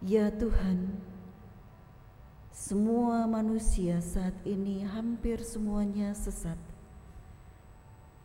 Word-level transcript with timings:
Ya 0.00 0.32
Tuhan, 0.32 0.96
semua 2.56 3.28
manusia 3.28 4.00
saat 4.00 4.32
ini 4.48 4.80
hampir 4.80 5.44
semuanya 5.44 6.16
sesat, 6.16 6.56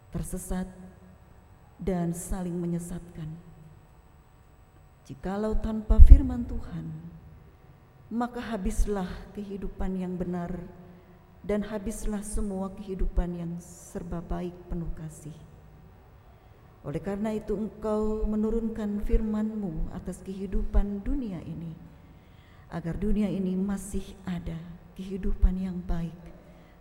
tersesat, 0.08 0.72
dan 1.76 2.16
saling 2.16 2.56
menyesatkan. 2.56 3.28
Jikalau 5.04 5.60
tanpa 5.60 6.00
firman 6.00 6.48
Tuhan, 6.48 6.88
maka 8.08 8.40
habislah 8.40 9.12
kehidupan 9.36 10.00
yang 10.00 10.16
benar 10.16 10.56
dan 11.44 11.60
habislah 11.60 12.24
semua 12.24 12.72
kehidupan 12.72 13.36
yang 13.36 13.52
serba 13.60 14.24
baik 14.24 14.56
penuh 14.72 14.96
kasih. 14.96 15.36
Oleh 16.86 17.02
karena 17.02 17.34
itu 17.34 17.58
engkau 17.58 18.30
menurunkan 18.30 19.02
firman-Mu 19.02 19.90
atas 19.98 20.22
kehidupan 20.22 21.02
dunia 21.02 21.42
ini, 21.42 21.74
agar 22.70 22.94
dunia 22.94 23.26
ini 23.26 23.58
masih 23.58 24.06
ada 24.22 24.54
kehidupan 24.94 25.58
yang 25.58 25.82
baik 25.82 26.14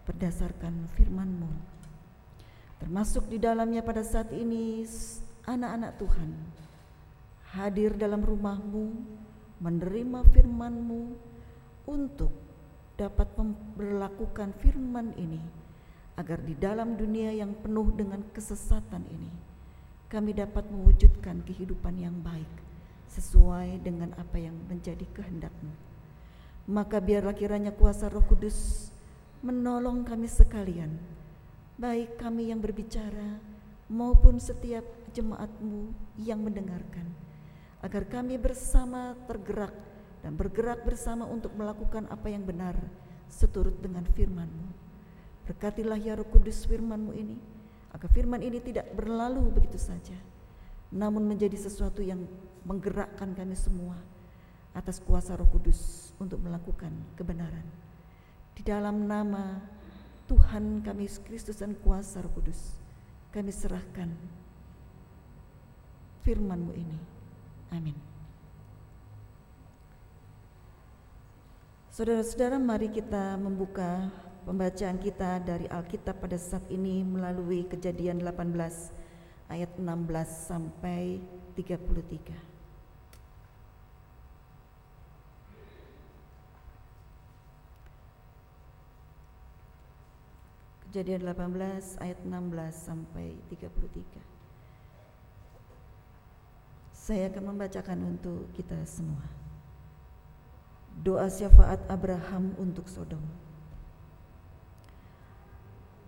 berdasarkan 0.05 0.93
firman-Mu. 0.93 1.49
Termasuk 2.85 3.33
di 3.33 3.41
dalamnya 3.41 3.81
pada 3.81 4.05
saat 4.05 4.29
ini 4.37 4.85
anak-anak 5.49 5.97
Tuhan 5.97 6.31
hadir 7.57 7.97
dalam 7.97 8.21
rumahmu, 8.21 8.93
menerima 9.65 10.21
firman-Mu 10.37 11.03
untuk 11.89 12.45
dapat 13.01 13.33
memperlakukan 13.41 14.53
firman 14.61 15.17
ini 15.17 15.41
agar 16.21 16.45
di 16.45 16.53
dalam 16.61 16.93
dunia 16.93 17.33
yang 17.33 17.57
penuh 17.57 17.89
dengan 17.97 18.21
kesesatan 18.37 19.03
ini 19.09 19.54
kami 20.15 20.31
dapat 20.31 20.63
mewujudkan 20.71 21.43
kehidupan 21.43 21.99
yang 21.99 22.15
baik 22.23 22.47
sesuai 23.11 23.83
dengan 23.83 24.15
apa 24.15 24.39
yang 24.39 24.55
menjadi 24.71 25.03
kehendakmu. 25.11 25.75
Maka 26.71 27.03
biarlah 27.03 27.35
kiranya 27.35 27.75
kuasa 27.75 28.07
roh 28.07 28.23
kudus 28.23 28.89
menolong 29.43 30.07
kami 30.07 30.31
sekalian, 30.31 30.95
baik 31.83 32.15
kami 32.15 32.55
yang 32.55 32.63
berbicara 32.63 33.43
maupun 33.91 34.39
setiap 34.39 34.87
jemaatmu 35.11 35.91
yang 36.23 36.39
mendengarkan, 36.47 37.11
agar 37.83 38.07
kami 38.07 38.39
bersama 38.39 39.19
tergerak 39.27 39.75
dan 40.23 40.39
bergerak 40.39 40.87
bersama 40.87 41.27
untuk 41.27 41.51
melakukan 41.59 42.07
apa 42.07 42.31
yang 42.31 42.47
benar 42.47 42.79
seturut 43.27 43.75
dengan 43.83 44.07
firmanmu. 44.15 44.71
Berkatilah 45.51 45.99
ya 45.99 46.15
roh 46.15 46.25
kudus 46.31 46.65
firmanmu 46.65 47.13
ini, 47.13 47.37
maka 47.95 48.11
firman 48.11 48.43
ini 48.43 48.59
tidak 48.59 48.91
berlalu 48.91 49.55
begitu 49.55 49.79
saja, 49.79 50.19
namun 50.91 51.23
menjadi 51.31 51.55
sesuatu 51.55 52.03
yang 52.03 52.27
menggerakkan 52.67 53.31
kami 53.39 53.55
semua 53.55 53.95
atas 54.75 54.99
kuasa 54.99 55.39
Roh 55.39 55.47
Kudus 55.47 56.11
untuk 56.19 56.43
melakukan 56.43 56.91
kebenaran. 57.15 57.63
Di 58.59 58.67
dalam 58.67 59.07
nama 59.07 59.63
Tuhan 60.27 60.83
kami 60.83 61.07
Kristus 61.23 61.63
dan 61.63 61.79
kuasa 61.79 62.19
Roh 62.19 62.35
Kudus, 62.35 62.75
kami 63.31 63.55
serahkan 63.55 64.11
firman-Mu 66.27 66.73
ini. 66.75 66.99
Amin. 67.71 67.95
Saudara-saudara, 71.95 72.59
mari 72.59 72.91
kita 72.91 73.39
membuka 73.39 74.11
Pembacaan 74.45 75.01
kita 75.01 75.41
dari 75.41 75.65
Alkitab 75.73 76.21
pada 76.21 76.37
saat 76.37 76.69
ini 76.69 77.01
melalui 77.01 77.65
Kejadian 77.65 78.21
18 78.21 78.53
ayat 79.49 79.73
16 79.81 79.89
sampai 80.29 81.25
33. 81.57 82.37
Kejadian 90.93 91.25
18 91.25 92.05
ayat 92.05 92.21
16 92.21 92.37
sampai 92.77 93.41
33. 93.49 94.21
Saya 96.93 97.33
akan 97.33 97.57
membacakan 97.57 98.13
untuk 98.13 98.53
kita 98.53 98.77
semua. 98.85 99.25
Doa 101.01 101.33
syafaat 101.33 101.81
Abraham 101.89 102.53
untuk 102.61 102.93
Sodom. 102.93 103.44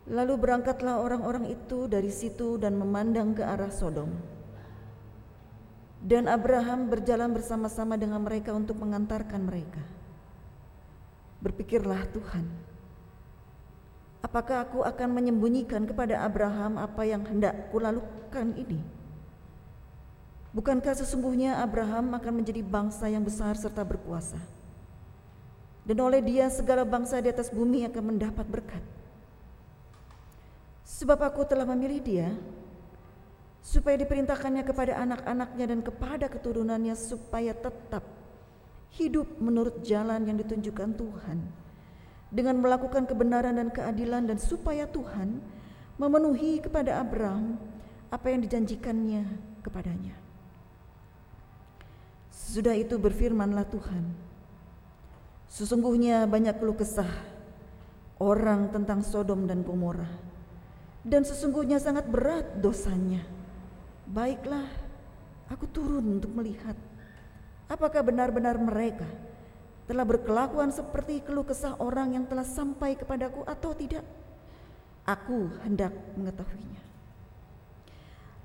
Lalu 0.07 0.39
berangkatlah 0.39 1.03
orang-orang 1.03 1.51
itu 1.51 1.91
dari 1.91 2.15
situ 2.15 2.55
dan 2.63 2.79
memandang 2.79 3.35
ke 3.35 3.43
arah 3.43 3.75
Sodom. 3.75 4.15
Dan 5.99 6.31
Abraham 6.31 6.87
berjalan 6.87 7.35
bersama-sama 7.35 7.99
dengan 7.99 8.23
mereka 8.23 8.55
untuk 8.55 8.79
mengantarkan 8.79 9.43
mereka. 9.43 9.83
Berpikirlah 11.43 12.07
Tuhan, 12.15 12.47
apakah 14.23 14.63
aku 14.63 14.87
akan 14.87 15.09
menyembunyikan 15.11 15.83
kepada 15.91 16.23
Abraham 16.23 16.79
apa 16.79 17.03
yang 17.03 17.27
hendak 17.27 17.75
kulakukan 17.75 18.55
ini? 18.55 18.79
Bukankah 20.55 20.95
sesungguhnya 20.97 21.59
Abraham 21.59 22.15
akan 22.15 22.33
menjadi 22.41 22.63
bangsa 22.63 23.11
yang 23.11 23.27
besar 23.27 23.59
serta 23.59 23.83
berkuasa? 23.83 24.39
Dan 25.83 25.99
oleh 25.99 26.23
dia 26.23 26.47
segala 26.49 26.87
bangsa 26.87 27.19
di 27.19 27.29
atas 27.29 27.51
bumi 27.51 27.85
akan 27.91 28.15
mendapat 28.15 28.47
berkat. 28.47 28.81
Sebab 30.87 31.19
aku 31.19 31.43
telah 31.43 31.67
memilih 31.67 31.99
dia 31.99 32.31
supaya 33.59 33.99
diperintahkannya 33.99 34.63
kepada 34.63 34.95
anak-anaknya 35.03 35.67
dan 35.75 35.81
kepada 35.83 36.31
keturunannya 36.31 36.95
supaya 36.95 37.51
tetap 37.51 38.07
hidup 38.95 39.27
menurut 39.43 39.83
jalan 39.83 40.23
yang 40.23 40.39
ditunjukkan 40.39 40.95
Tuhan. 40.95 41.39
Dengan 42.31 42.63
melakukan 42.63 43.11
kebenaran 43.11 43.59
dan 43.59 43.75
keadilan 43.75 44.31
dan 44.31 44.39
supaya 44.39 44.87
Tuhan 44.87 45.43
memenuhi 45.99 46.63
kepada 46.63 47.03
Abraham 47.03 47.59
apa 48.07 48.31
yang 48.31 48.47
dijanjikannya 48.47 49.27
kepadanya. 49.67 50.15
Sudah 52.31 52.79
itu 52.79 52.95
berfirmanlah 52.95 53.67
Tuhan, 53.75 54.15
sesungguhnya 55.51 56.31
banyak 56.31 56.55
keluh 56.63 56.79
kesah 56.79 57.11
orang 58.23 58.71
tentang 58.71 59.03
Sodom 59.03 59.51
dan 59.51 59.67
Gomorrah 59.67 60.36
dan 61.07 61.23
sesungguhnya 61.23 61.79
sangat 61.79 62.11
berat 62.11 62.59
dosanya. 62.59 63.23
Baiklah, 64.11 64.67
aku 65.47 65.71
turun 65.71 66.19
untuk 66.19 66.35
melihat 66.35 66.75
apakah 67.71 68.03
benar-benar 68.03 68.59
mereka 68.59 69.07
telah 69.87 70.03
berkelakuan 70.03 70.75
seperti 70.75 71.23
keluh 71.23 71.47
kesah 71.47 71.79
orang 71.79 72.19
yang 72.19 72.27
telah 72.27 72.43
sampai 72.43 72.99
kepadaku 72.99 73.47
atau 73.47 73.71
tidak. 73.71 74.03
Aku 75.07 75.47
hendak 75.63 75.95
mengetahuinya. 76.19 76.83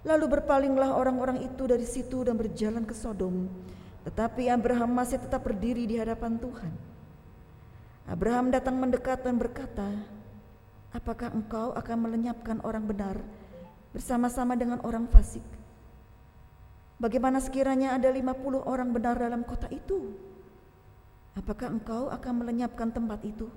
Lalu 0.06 0.38
berpalinglah 0.38 0.94
orang-orang 0.94 1.42
itu 1.42 1.66
dari 1.66 1.86
situ 1.86 2.22
dan 2.22 2.38
berjalan 2.38 2.86
ke 2.86 2.94
Sodom. 2.94 3.50
Tetapi 4.06 4.50
Abraham 4.50 4.94
masih 4.94 5.18
tetap 5.18 5.42
berdiri 5.42 5.90
di 5.90 5.98
hadapan 5.98 6.38
Tuhan. 6.38 6.74
Abraham 8.06 8.54
datang 8.54 8.78
mendekat 8.78 9.26
dan 9.26 9.42
berkata, 9.42 9.90
Apakah 10.92 11.32
engkau 11.32 11.72
akan 11.72 11.98
melenyapkan 12.04 12.60
orang 12.68 12.84
benar 12.84 13.16
bersama-sama 13.96 14.60
dengan 14.60 14.84
orang 14.84 15.08
fasik? 15.08 15.44
Bagaimana 17.00 17.40
sekiranya 17.40 17.96
ada 17.96 18.12
50 18.12 18.68
orang 18.68 18.92
benar 18.92 19.16
dalam 19.16 19.48
kota 19.48 19.72
itu? 19.72 20.12
Apakah 21.32 21.72
engkau 21.72 22.12
akan 22.12 22.44
melenyapkan 22.44 22.92
tempat 22.92 23.24
itu? 23.24 23.48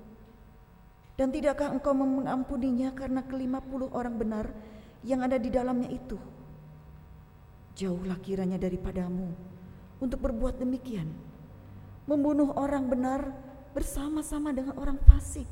Dan 1.19 1.31
tidakkah 1.31 1.75
engkau 1.75 1.91
mengampuninya 1.91 2.95
karena 2.95 3.23
kelima 3.23 3.59
puluh 3.59 3.87
orang 3.91 4.15
benar 4.15 4.51
yang 5.03 5.19
ada 5.23 5.35
di 5.35 5.51
dalamnya 5.51 5.91
itu? 5.91 6.15
Jauhlah 7.75 8.19
kiranya 8.23 8.55
daripadamu 8.55 9.27
untuk 9.99 10.23
berbuat 10.23 10.55
demikian. 10.59 11.11
Membunuh 12.07 12.55
orang 12.55 12.87
benar 12.87 13.27
bersama-sama 13.75 14.55
dengan 14.55 14.79
orang 14.79 14.99
fasik 15.03 15.47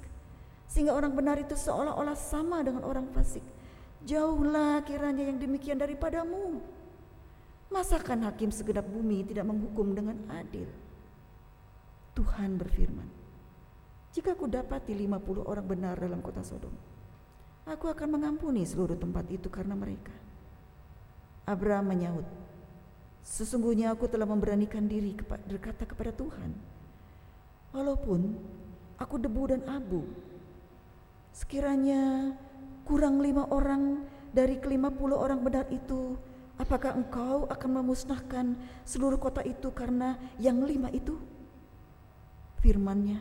sehingga 0.73 0.97
orang 0.97 1.13
benar 1.13 1.37
itu 1.37 1.53
seolah-olah 1.53 2.17
sama 2.17 2.65
dengan 2.65 2.81
orang 2.81 3.05
fasik. 3.13 3.45
Jauhlah 4.09 4.81
kiranya 4.81 5.21
yang 5.21 5.37
demikian 5.37 5.77
daripadamu. 5.77 6.65
Masakan 7.69 8.25
hakim 8.25 8.49
segenap 8.49 8.89
bumi 8.89 9.21
tidak 9.21 9.45
menghukum 9.45 9.93
dengan 9.93 10.17
adil? 10.33 10.65
Tuhan 12.17 12.57
berfirman, 12.57 13.05
jika 14.17 14.33
aku 14.33 14.49
dapati 14.49 14.97
50 14.97 15.45
orang 15.45 15.65
benar 15.65 15.93
dalam 15.97 16.25
kota 16.25 16.41
Sodom, 16.41 16.73
aku 17.69 17.93
akan 17.93 18.17
mengampuni 18.17 18.65
seluruh 18.65 18.97
tempat 18.97 19.29
itu 19.29 19.53
karena 19.53 19.77
mereka. 19.77 20.13
Abraham 21.45 21.93
menyahut, 21.93 22.25
sesungguhnya 23.21 23.93
aku 23.93 24.09
telah 24.09 24.25
memberanikan 24.25 24.89
diri 24.89 25.13
berkata 25.49 25.85
kepada 25.85 26.13
Tuhan, 26.13 26.53
walaupun 27.73 28.37
aku 29.01 29.15
debu 29.17 29.43
dan 29.49 29.61
abu, 29.65 30.05
Sekiranya 31.33 32.31
kurang 32.85 33.17
lima 33.17 33.49
orang 33.49 34.05
dari 34.29 34.61
kelima 34.61 34.93
puluh 34.93 35.17
orang 35.17 35.41
benar 35.41 35.65
itu 35.73 36.13
apakah 36.61 36.93
engkau 36.93 37.49
akan 37.49 37.81
memusnahkan 37.81 38.53
seluruh 38.85 39.17
kota 39.17 39.41
itu 39.41 39.73
karena 39.73 40.13
yang 40.37 40.61
lima 40.61 40.93
itu? 40.93 41.17
Firmannya, 42.61 43.17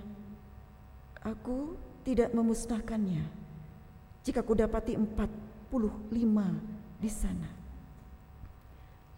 aku 1.24 1.74
tidak 2.04 2.36
memusnahkannya 2.36 3.24
jika 4.22 4.44
kudapati 4.44 4.92
empat 4.92 5.32
puluh 5.72 5.90
lima 6.12 6.52
di 7.00 7.08
sana. 7.08 7.48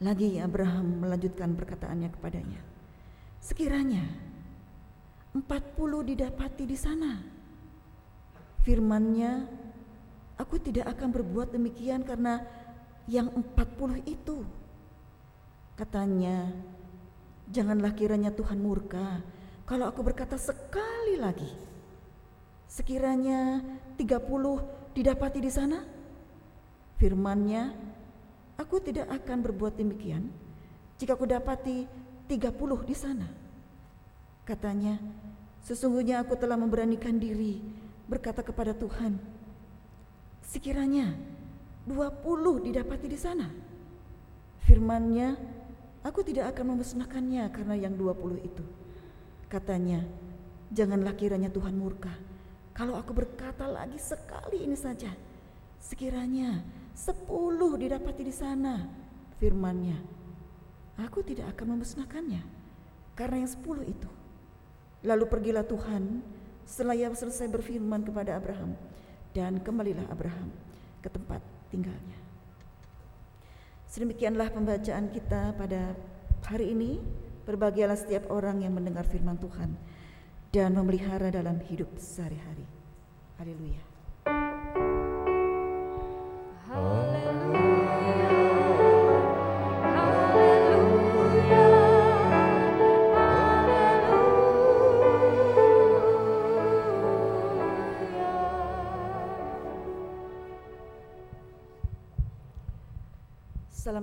Lagi 0.06 0.38
Abraham 0.38 1.02
melanjutkan 1.02 1.50
perkataannya 1.58 2.14
kepadanya. 2.14 2.62
Sekiranya 3.42 4.06
empat 5.34 5.74
puluh 5.74 6.06
didapati 6.06 6.62
di 6.62 6.78
sana. 6.78 7.33
Firmannya, 8.64 9.44
aku 10.40 10.56
tidak 10.56 10.96
akan 10.96 11.12
berbuat 11.12 11.52
demikian 11.52 12.00
karena 12.00 12.40
yang 13.04 13.28
empat 13.28 13.76
puluh 13.76 14.00
itu. 14.08 14.40
Katanya, 15.76 16.48
janganlah 17.52 17.92
kiranya 17.92 18.32
Tuhan 18.32 18.56
murka 18.56 19.20
kalau 19.68 19.84
aku 19.84 20.00
berkata 20.00 20.40
sekali 20.40 21.20
lagi. 21.20 21.52
Sekiranya 22.64 23.60
tiga 24.00 24.16
puluh 24.16 24.64
didapati 24.96 25.44
di 25.44 25.52
sana? 25.52 25.84
Firmannya, 26.96 27.68
aku 28.56 28.80
tidak 28.80 29.12
akan 29.12 29.44
berbuat 29.44 29.76
demikian 29.76 30.32
jika 30.96 31.20
aku 31.20 31.28
dapati 31.28 31.84
tiga 32.32 32.48
puluh 32.48 32.80
di 32.80 32.96
sana. 32.96 33.28
Katanya, 34.48 34.96
sesungguhnya 35.60 36.24
aku 36.24 36.32
telah 36.40 36.56
memberanikan 36.56 37.20
diri 37.20 37.83
berkata 38.04 38.44
kepada 38.44 38.76
Tuhan, 38.76 39.16
sekiranya 40.44 41.16
dua 41.88 42.12
puluh 42.12 42.60
didapati 42.60 43.08
di 43.08 43.18
sana. 43.18 43.48
Firmannya, 44.64 45.36
aku 46.04 46.24
tidak 46.24 46.56
akan 46.56 46.76
memusnahkannya 46.76 47.44
karena 47.52 47.74
yang 47.76 47.96
dua 47.96 48.16
puluh 48.16 48.40
itu. 48.40 48.64
Katanya, 49.48 50.00
janganlah 50.72 51.12
kiranya 51.16 51.52
Tuhan 51.52 51.76
murka. 51.76 52.12
Kalau 52.74 52.96
aku 52.96 53.14
berkata 53.14 53.68
lagi 53.68 54.00
sekali 54.00 54.64
ini 54.64 54.74
saja, 54.74 55.12
sekiranya 55.78 56.64
sepuluh 56.96 57.76
didapati 57.78 58.22
di 58.24 58.34
sana. 58.34 58.88
Firmannya, 59.38 59.98
aku 60.98 61.20
tidak 61.22 61.54
akan 61.54 61.76
memusnahkannya 61.76 62.42
karena 63.14 63.44
yang 63.44 63.50
sepuluh 63.52 63.84
itu. 63.84 64.08
Lalu 65.04 65.24
pergilah 65.28 65.68
Tuhan 65.68 66.24
setelah 66.64 66.96
ia 66.96 67.12
selesai 67.12 67.48
berfirman 67.48 68.02
kepada 68.04 68.36
Abraham 68.36 68.76
dan 69.36 69.60
kembalilah 69.60 70.04
Abraham 70.08 70.48
ke 71.04 71.08
tempat 71.12 71.40
tinggalnya. 71.68 72.18
Sedemikianlah 73.88 74.50
pembacaan 74.50 75.12
kita 75.14 75.54
pada 75.54 75.94
hari 76.50 76.74
ini. 76.74 76.98
Berbahagialah 77.44 78.00
setiap 78.00 78.32
orang 78.32 78.64
yang 78.64 78.72
mendengar 78.72 79.04
firman 79.04 79.36
Tuhan 79.36 79.76
dan 80.48 80.72
memelihara 80.72 81.28
dalam 81.28 81.60
hidup 81.60 81.92
sehari-hari. 82.00 82.64
Haleluya. 83.36 83.93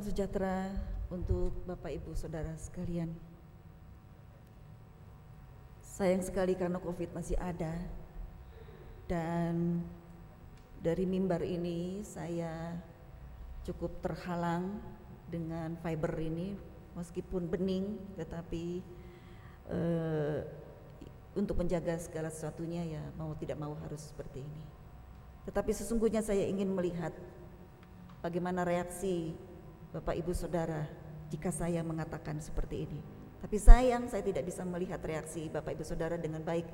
Salam 0.01 0.18
sejahtera 0.18 0.74
untuk 1.13 1.53
Bapak 1.69 1.94
Ibu 1.94 2.18
Saudara 2.18 2.57
sekalian. 2.57 3.13
Sayang 5.86 6.25
sekali 6.25 6.57
karena 6.57 6.81
Covid 6.81 7.13
masih 7.13 7.38
ada 7.38 7.69
dan 9.06 9.86
dari 10.81 11.06
mimbar 11.06 11.45
ini 11.45 12.01
saya 12.01 12.81
cukup 13.62 14.01
terhalang 14.01 14.81
dengan 15.30 15.77
fiber 15.86 16.18
ini 16.18 16.57
meskipun 16.98 17.45
bening 17.45 18.01
tetapi 18.18 18.81
uh, 19.69 20.42
untuk 21.38 21.62
menjaga 21.62 22.01
segala 22.01 22.33
sesuatunya 22.33 22.89
ya 22.89 23.03
mau 23.21 23.38
tidak 23.38 23.62
mau 23.62 23.77
harus 23.86 24.09
seperti 24.09 24.42
ini. 24.42 24.63
Tetapi 25.45 25.69
sesungguhnya 25.77 26.25
saya 26.25 26.50
ingin 26.50 26.74
melihat 26.74 27.13
bagaimana 28.25 28.65
reaksi 28.65 29.38
Bapak 29.92 30.16
Ibu 30.16 30.32
Saudara 30.32 30.88
jika 31.28 31.52
saya 31.52 31.84
mengatakan 31.84 32.40
seperti 32.40 32.88
ini. 32.88 33.00
Tapi 33.44 33.58
sayang 33.60 34.08
saya 34.08 34.24
tidak 34.24 34.48
bisa 34.48 34.64
melihat 34.64 35.04
reaksi 35.04 35.52
Bapak 35.52 35.76
Ibu 35.76 35.84
Saudara 35.84 36.16
dengan 36.16 36.44
baik 36.44 36.68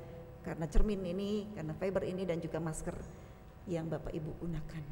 karena 0.46 0.70
cermin 0.70 1.02
ini, 1.02 1.50
karena 1.52 1.74
fiber 1.74 2.06
ini 2.06 2.22
dan 2.22 2.38
juga 2.38 2.62
masker 2.62 2.94
yang 3.66 3.90
Bapak 3.90 4.14
Ibu 4.14 4.30
gunakan. 4.38 4.84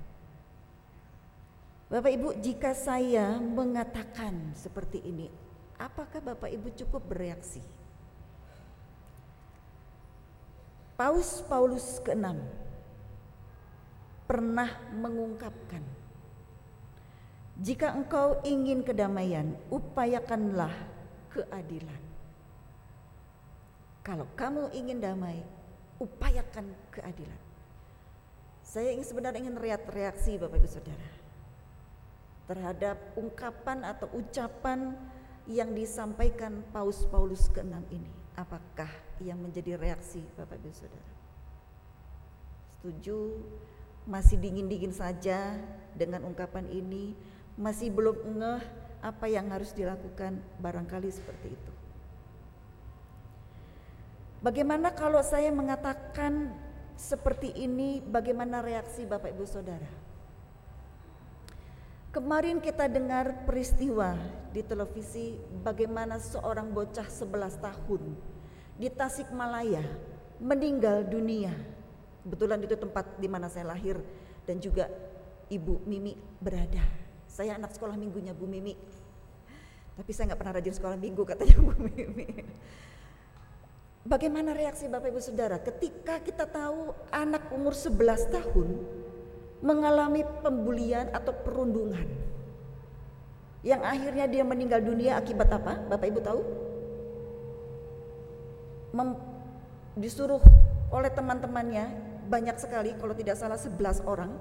Bapak 1.86 2.10
Ibu, 2.18 2.28
jika 2.42 2.74
saya 2.74 3.38
mengatakan 3.38 4.58
seperti 4.58 5.06
ini, 5.06 5.30
apakah 5.78 6.18
Bapak 6.18 6.50
Ibu 6.50 6.74
cukup 6.74 7.06
bereaksi? 7.06 7.62
Paus 10.98 11.44
Paulus 11.46 12.02
ke-6 12.02 12.40
pernah 14.26 14.70
mengungkapkan 14.96 15.95
jika 17.56 17.96
engkau 17.96 18.36
ingin 18.44 18.84
kedamaian, 18.84 19.56
upayakanlah 19.72 20.72
keadilan. 21.32 22.02
Kalau 24.04 24.28
kamu 24.36 24.70
ingin 24.76 25.00
damai, 25.00 25.40
upayakan 25.96 26.68
keadilan. 26.92 27.40
Saya 28.60 28.92
ingin 28.92 29.08
sebenarnya 29.08 29.40
ingin 29.40 29.56
lihat 29.56 29.88
reaksi 29.88 30.36
Bapak 30.36 30.60
Ibu 30.60 30.68
Saudara 30.68 31.10
terhadap 32.46 32.98
ungkapan 33.18 33.82
atau 33.82 34.06
ucapan 34.14 34.94
yang 35.48 35.74
disampaikan 35.74 36.62
Paus 36.70 37.08
Paulus 37.08 37.50
ke-6 37.50 37.74
ini. 37.90 38.12
Apakah 38.36 38.90
yang 39.18 39.40
menjadi 39.40 39.80
reaksi 39.80 40.22
Bapak 40.36 40.60
Ibu 40.60 40.70
Saudara? 40.76 41.12
Setuju? 42.78 43.18
Masih 44.06 44.38
dingin-dingin 44.38 44.94
saja 44.94 45.58
dengan 45.98 46.22
ungkapan 46.22 46.70
ini 46.70 47.18
masih 47.56 47.88
belum 47.88 48.16
ngeh 48.36 48.62
apa 49.00 49.26
yang 49.28 49.48
harus 49.48 49.72
dilakukan 49.72 50.40
barangkali 50.60 51.08
seperti 51.08 51.52
itu. 51.52 51.72
Bagaimana 54.44 54.92
kalau 54.92 55.24
saya 55.24 55.48
mengatakan 55.48 56.52
seperti 56.96 57.52
ini 57.56 58.04
bagaimana 58.04 58.60
reaksi 58.60 59.08
Bapak 59.08 59.32
Ibu 59.32 59.44
Saudara? 59.48 59.88
Kemarin 62.12 62.64
kita 62.64 62.88
dengar 62.88 63.44
peristiwa 63.44 64.16
di 64.48 64.64
televisi 64.64 65.36
bagaimana 65.60 66.16
seorang 66.16 66.72
bocah 66.72 67.04
11 67.04 67.60
tahun 67.60 68.02
di 68.80 68.88
Tasikmalaya 68.88 69.84
meninggal 70.40 71.04
dunia. 71.04 71.52
Kebetulan 72.24 72.64
itu 72.64 72.76
tempat 72.76 73.20
di 73.20 73.28
mana 73.28 73.52
saya 73.52 73.68
lahir 73.68 74.00
dan 74.48 74.56
juga 74.56 74.88
Ibu 75.52 75.84
Mimi 75.84 76.16
berada. 76.40 77.05
Saya 77.36 77.60
anak 77.60 77.76
sekolah 77.76 78.00
minggunya 78.00 78.32
Bu 78.32 78.48
Mimi. 78.48 78.72
Tapi 79.92 80.10
saya 80.16 80.32
nggak 80.32 80.40
pernah 80.40 80.56
rajin 80.56 80.72
sekolah 80.72 80.96
minggu 80.96 81.20
katanya 81.28 81.60
Bu 81.60 81.76
Mimi. 81.84 82.24
Bagaimana 84.08 84.56
reaksi 84.56 84.88
Bapak 84.88 85.12
Ibu 85.12 85.20
Saudara 85.20 85.60
ketika 85.60 86.16
kita 86.24 86.48
tahu 86.48 86.96
anak 87.12 87.52
umur 87.52 87.76
11 87.76 88.32
tahun 88.32 88.68
mengalami 89.60 90.24
pembulian 90.40 91.12
atau 91.12 91.36
perundungan. 91.36 92.08
Yang 93.60 93.82
akhirnya 93.84 94.24
dia 94.32 94.40
meninggal 94.40 94.80
dunia 94.80 95.20
akibat 95.20 95.52
apa? 95.52 95.76
Bapak 95.92 96.06
Ibu 96.08 96.20
tahu? 96.24 96.40
Mem 98.96 99.12
disuruh 100.00 100.40
oleh 100.88 101.12
teman-temannya 101.12 101.84
banyak 102.32 102.56
sekali 102.56 102.96
kalau 102.96 103.12
tidak 103.12 103.36
salah 103.36 103.60
11 103.60 104.08
orang 104.08 104.32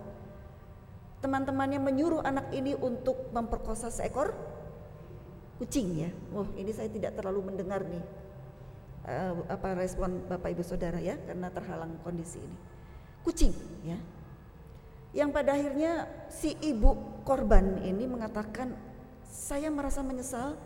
teman-temannya 1.25 1.81
menyuruh 1.81 2.21
anak 2.21 2.53
ini 2.53 2.77
untuk 2.77 3.33
memperkosa 3.33 3.89
seekor 3.89 4.37
kucing 5.57 6.05
ya. 6.05 6.13
Wah, 6.29 6.45
ini 6.53 6.69
saya 6.69 6.85
tidak 6.93 7.17
terlalu 7.17 7.49
mendengar 7.49 7.81
nih 7.81 8.05
uh, 9.09 9.33
apa 9.49 9.73
respon 9.73 10.21
Bapak 10.29 10.53
Ibu 10.53 10.61
Saudara 10.61 11.01
ya 11.01 11.17
karena 11.25 11.49
terhalang 11.49 11.97
kondisi 12.05 12.37
ini. 12.37 12.57
Kucing 13.25 13.49
ya. 13.81 13.97
Yang 15.17 15.29
pada 15.33 15.57
akhirnya 15.57 15.91
si 16.29 16.53
ibu 16.61 17.23
korban 17.25 17.81
ini 17.81 18.05
mengatakan 18.05 18.77
saya 19.25 19.73
merasa 19.73 20.05
menyesal 20.05 20.59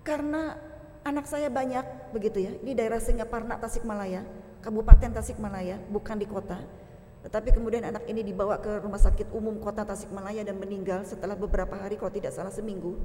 karena 0.00 0.56
anak 1.04 1.28
saya 1.28 1.52
banyak 1.52 1.84
begitu 2.16 2.48
ya. 2.48 2.52
Ini 2.64 2.72
daerah 2.72 3.04
Singaparna 3.04 3.60
Tasikmalaya, 3.60 4.24
Kabupaten 4.64 5.12
Tasikmalaya, 5.12 5.76
bukan 5.92 6.16
di 6.16 6.24
kota. 6.24 6.79
Tetapi 7.20 7.52
kemudian 7.52 7.84
anak 7.84 8.08
ini 8.08 8.24
dibawa 8.24 8.56
ke 8.56 8.80
rumah 8.80 8.96
sakit 8.96 9.28
umum 9.36 9.60
kota 9.60 9.84
Tasikmalaya 9.84 10.40
dan 10.40 10.56
meninggal 10.56 11.04
setelah 11.04 11.36
beberapa 11.36 11.76
hari 11.76 12.00
kalau 12.00 12.08
tidak 12.08 12.32
salah 12.32 12.52
seminggu. 12.52 12.96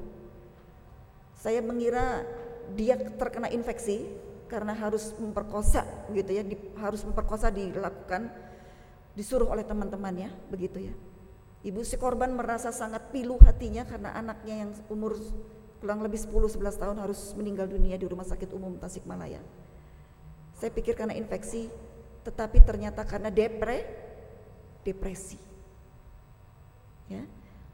Saya 1.35 1.59
mengira 1.59 2.23
dia 2.73 2.95
terkena 2.95 3.51
infeksi 3.51 4.07
karena 4.47 4.71
harus 4.71 5.11
memperkosa 5.19 5.83
gitu 6.15 6.31
ya, 6.31 6.43
di, 6.47 6.55
harus 6.79 7.03
memperkosa 7.03 7.51
dilakukan 7.51 8.31
disuruh 9.17 9.51
oleh 9.51 9.67
teman-temannya 9.67 10.31
begitu 10.47 10.89
ya. 10.89 10.95
Ibu 11.65 11.81
si 11.81 11.97
korban 11.97 12.29
merasa 12.29 12.69
sangat 12.69 13.09
pilu 13.09 13.41
hatinya 13.41 13.83
karena 13.83 14.13
anaknya 14.13 14.63
yang 14.63 14.71
umur 14.85 15.17
kurang 15.81 16.05
lebih 16.05 16.21
10-11 16.21 16.81
tahun 16.81 16.97
harus 17.01 17.33
meninggal 17.33 17.65
dunia 17.67 17.97
di 17.97 18.05
rumah 18.05 18.23
sakit 18.25 18.53
umum 18.53 18.77
Tasikmalaya. 18.77 19.41
Saya 20.55 20.71
pikir 20.71 20.95
karena 20.95 21.17
infeksi, 21.17 21.67
tetapi 22.23 22.63
ternyata 22.63 23.03
karena 23.03 23.27
depre, 23.33 24.04
depresi. 24.85 25.41
Ya, 27.09 27.25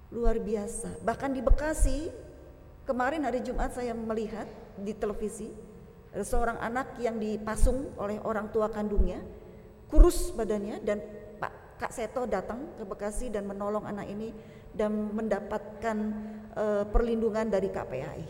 luar 0.10 0.40
biasa. 0.40 1.04
Bahkan 1.04 1.36
di 1.36 1.44
Bekasi, 1.44 2.08
kemarin 2.88 3.28
hari 3.28 3.44
Jumat 3.44 3.76
saya 3.76 3.92
melihat 3.92 4.48
di 4.80 4.96
televisi 4.96 5.52
ada 6.12 6.28
seorang 6.28 6.60
anak 6.60 7.00
yang 7.00 7.16
dipasung 7.16 7.96
oleh 7.96 8.20
orang 8.24 8.52
tua 8.52 8.68
kandungnya, 8.68 9.24
kurus 9.88 10.36
badannya 10.36 10.84
dan 10.84 11.00
Pak 11.40 11.80
Kak 11.80 11.92
Seto 11.96 12.28
datang 12.28 12.76
ke 12.76 12.84
Bekasi 12.84 13.32
dan 13.32 13.48
menolong 13.48 13.88
anak 13.88 14.12
ini 14.12 14.36
dan 14.76 14.92
mendapatkan 15.16 15.98
uh, 16.56 16.84
perlindungan 16.92 17.48
dari 17.48 17.72
KPAI. 17.72 18.24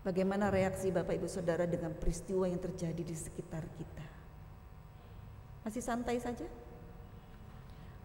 Bagaimana 0.00 0.48
reaksi 0.48 0.88
Bapak 0.88 1.12
Ibu 1.12 1.28
Saudara 1.28 1.68
dengan 1.68 1.92
peristiwa 1.92 2.48
yang 2.48 2.56
terjadi 2.56 3.04
di 3.04 3.12
sekitar 3.12 3.68
kita? 3.76 4.19
Masih 5.66 5.82
santai 5.84 6.16
saja? 6.20 6.48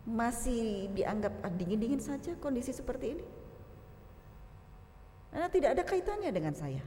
Masih 0.06 0.92
dianggap 0.94 1.34
dingin-dingin 1.56 2.04
saja 2.04 2.36
kondisi 2.38 2.76
seperti 2.76 3.18
ini? 3.18 3.26
Karena 5.32 5.48
tidak 5.52 5.70
ada 5.76 5.84
kaitannya 5.84 6.32
dengan 6.32 6.56
saya. 6.56 6.84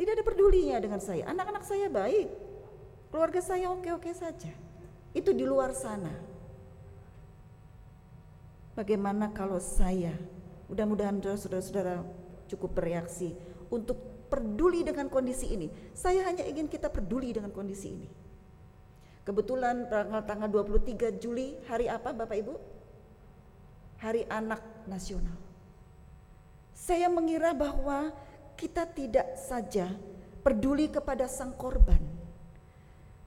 Tidak 0.00 0.16
ada 0.16 0.24
pedulinya 0.24 0.80
dengan 0.80 0.96
saya. 0.96 1.28
Anak-anak 1.28 1.64
saya 1.68 1.92
baik. 1.92 2.28
Keluarga 3.12 3.40
saya 3.44 3.68
oke-oke 3.68 4.08
saja. 4.16 4.48
Itu 5.12 5.36
di 5.36 5.44
luar 5.44 5.76
sana. 5.76 6.14
Bagaimana 8.72 9.28
kalau 9.34 9.60
saya, 9.60 10.16
mudah-mudahan 10.72 11.20
saudara-saudara 11.20 12.00
cukup 12.48 12.80
bereaksi 12.80 13.36
untuk 13.68 14.00
peduli 14.32 14.86
dengan 14.86 15.10
kondisi 15.12 15.52
ini. 15.52 15.68
Saya 15.92 16.24
hanya 16.24 16.48
ingin 16.48 16.64
kita 16.64 16.88
peduli 16.88 17.34
dengan 17.34 17.52
kondisi 17.52 17.92
ini. 17.92 18.08
Kebetulan 19.20 19.84
tanggal 19.92 20.24
tanggal 20.24 20.48
23 20.48 21.20
Juli 21.20 21.60
hari 21.68 21.92
apa 21.92 22.16
Bapak 22.16 22.36
Ibu? 22.40 22.54
Hari 24.00 24.24
Anak 24.32 24.64
Nasional. 24.88 25.36
Saya 26.72 27.12
mengira 27.12 27.52
bahwa 27.52 28.16
kita 28.56 28.88
tidak 28.88 29.36
saja 29.36 29.92
peduli 30.40 30.88
kepada 30.88 31.28
sang 31.28 31.52
korban, 31.52 32.00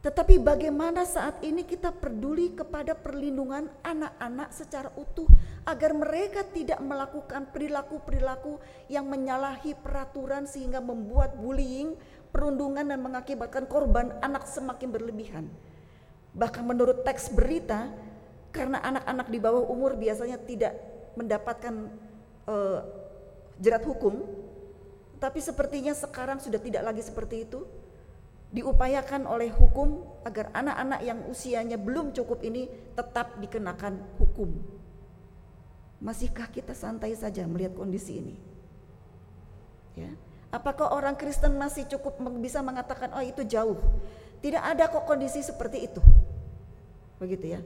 tetapi 0.01 0.41
bagaimana 0.41 1.05
saat 1.05 1.45
ini 1.45 1.62
kita 1.62 1.93
peduli 1.93 2.57
kepada 2.57 2.97
perlindungan 2.97 3.69
anak-anak 3.85 4.50
secara 4.50 4.89
utuh 4.97 5.29
agar 5.63 5.93
mereka 5.93 6.41
tidak 6.41 6.81
melakukan 6.81 7.47
perilaku-perilaku 7.53 8.57
yang 8.89 9.05
menyalahi 9.05 9.77
peraturan 9.77 10.50
sehingga 10.50 10.81
membuat 10.81 11.38
bullying, 11.38 11.93
perundungan 12.33 12.89
dan 12.89 12.97
mengakibatkan 12.97 13.69
korban 13.69 14.17
anak 14.25 14.50
semakin 14.50 14.89
berlebihan. 14.89 15.45
Bahkan 16.34 16.63
menurut 16.66 17.06
teks 17.06 17.30
berita 17.30 17.94
karena 18.54 18.82
anak-anak 18.82 19.28
di 19.30 19.40
bawah 19.42 19.66
umur 19.70 19.98
biasanya 19.98 20.38
tidak 20.42 20.74
mendapatkan 21.13 21.94
uh, 22.50 22.82
jerat 23.62 23.86
hukum, 23.86 24.25
tapi 25.22 25.40
sepertinya 25.40 25.94
sekarang 25.94 26.42
sudah 26.42 26.58
tidak 26.58 26.84
lagi 26.84 27.06
seperti 27.06 27.46
itu 27.46 27.63
diupayakan 28.54 29.25
oleh 29.25 29.50
hukum 29.50 30.06
agar 30.22 30.54
anak-anak 30.54 31.02
yang 31.02 31.20
usianya 31.25 31.78
belum 31.82 32.13
cukup 32.13 32.46
ini 32.46 32.70
tetap 32.94 33.42
dikenakan 33.42 33.98
hukum. 34.22 34.54
Masihkah 35.98 36.46
kita 36.54 36.78
santai 36.78 37.18
saja 37.18 37.50
melihat 37.50 37.74
kondisi 37.74 38.22
ini? 38.22 38.36
Ya. 39.98 40.13
Apakah 40.54 40.94
orang 40.94 41.18
Kristen 41.18 41.58
masih 41.58 41.90
cukup 41.90 42.22
bisa 42.38 42.62
mengatakan 42.62 43.10
oh 43.18 43.25
itu 43.25 43.42
jauh? 43.42 43.82
Tidak 44.38 44.62
ada 44.62 44.86
kok 44.86 45.10
kondisi 45.10 45.42
seperti 45.42 45.90
itu. 45.90 46.02
Begitu 47.24 47.56
ya. 47.56 47.60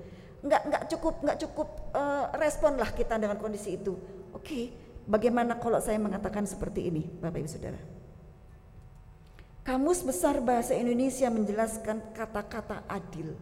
Enggak 0.46 0.62
enggak 0.70 0.84
cukup 0.94 1.14
enggak 1.26 1.38
cukup 1.42 1.68
uh, 1.98 2.30
respon 2.38 2.78
lah 2.78 2.94
kita 2.94 3.18
dengan 3.18 3.42
kondisi 3.42 3.74
itu. 3.74 3.98
Oke, 4.38 4.70
bagaimana 5.10 5.58
kalau 5.58 5.82
saya 5.82 5.98
mengatakan 5.98 6.46
seperti 6.46 6.94
ini, 6.94 7.10
Bapak 7.10 7.42
Ibu 7.42 7.50
Saudara? 7.50 7.82
Kamus 9.66 10.06
Besar 10.06 10.40
Bahasa 10.40 10.78
Indonesia 10.78 11.28
menjelaskan 11.28 12.16
kata-kata 12.16 12.86
adil. 12.88 13.36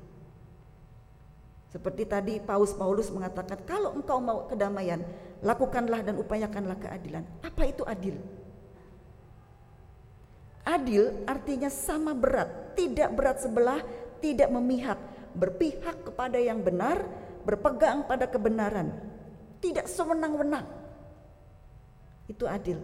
Seperti 1.69 2.07
tadi 2.07 2.39
Paus 2.39 2.72
Paulus 2.72 3.12
mengatakan, 3.12 3.60
kalau 3.67 3.93
engkau 3.93 4.17
mau 4.24 4.48
kedamaian, 4.48 5.03
lakukanlah 5.43 6.01
dan 6.01 6.15
upayakanlah 6.15 6.79
keadilan. 6.79 7.27
Apa 7.43 7.67
itu 7.67 7.84
adil? 7.84 8.15
Adil 10.65 11.13
artinya 11.29 11.69
sama 11.69 12.17
berat, 12.17 12.74
tidak 12.74 13.13
berat 13.13 13.38
sebelah, 13.43 13.84
tidak 14.17 14.50
memihak, 14.50 14.98
berpihak 15.35 16.07
kepada 16.07 16.39
yang 16.39 16.63
benar, 16.63 17.03
berpegang 17.43 18.07
pada 18.07 18.25
kebenaran, 18.25 18.95
tidak 19.59 19.85
sewenang-wenang. 19.91 20.65
Itu 22.25 22.49
adil. 22.49 22.81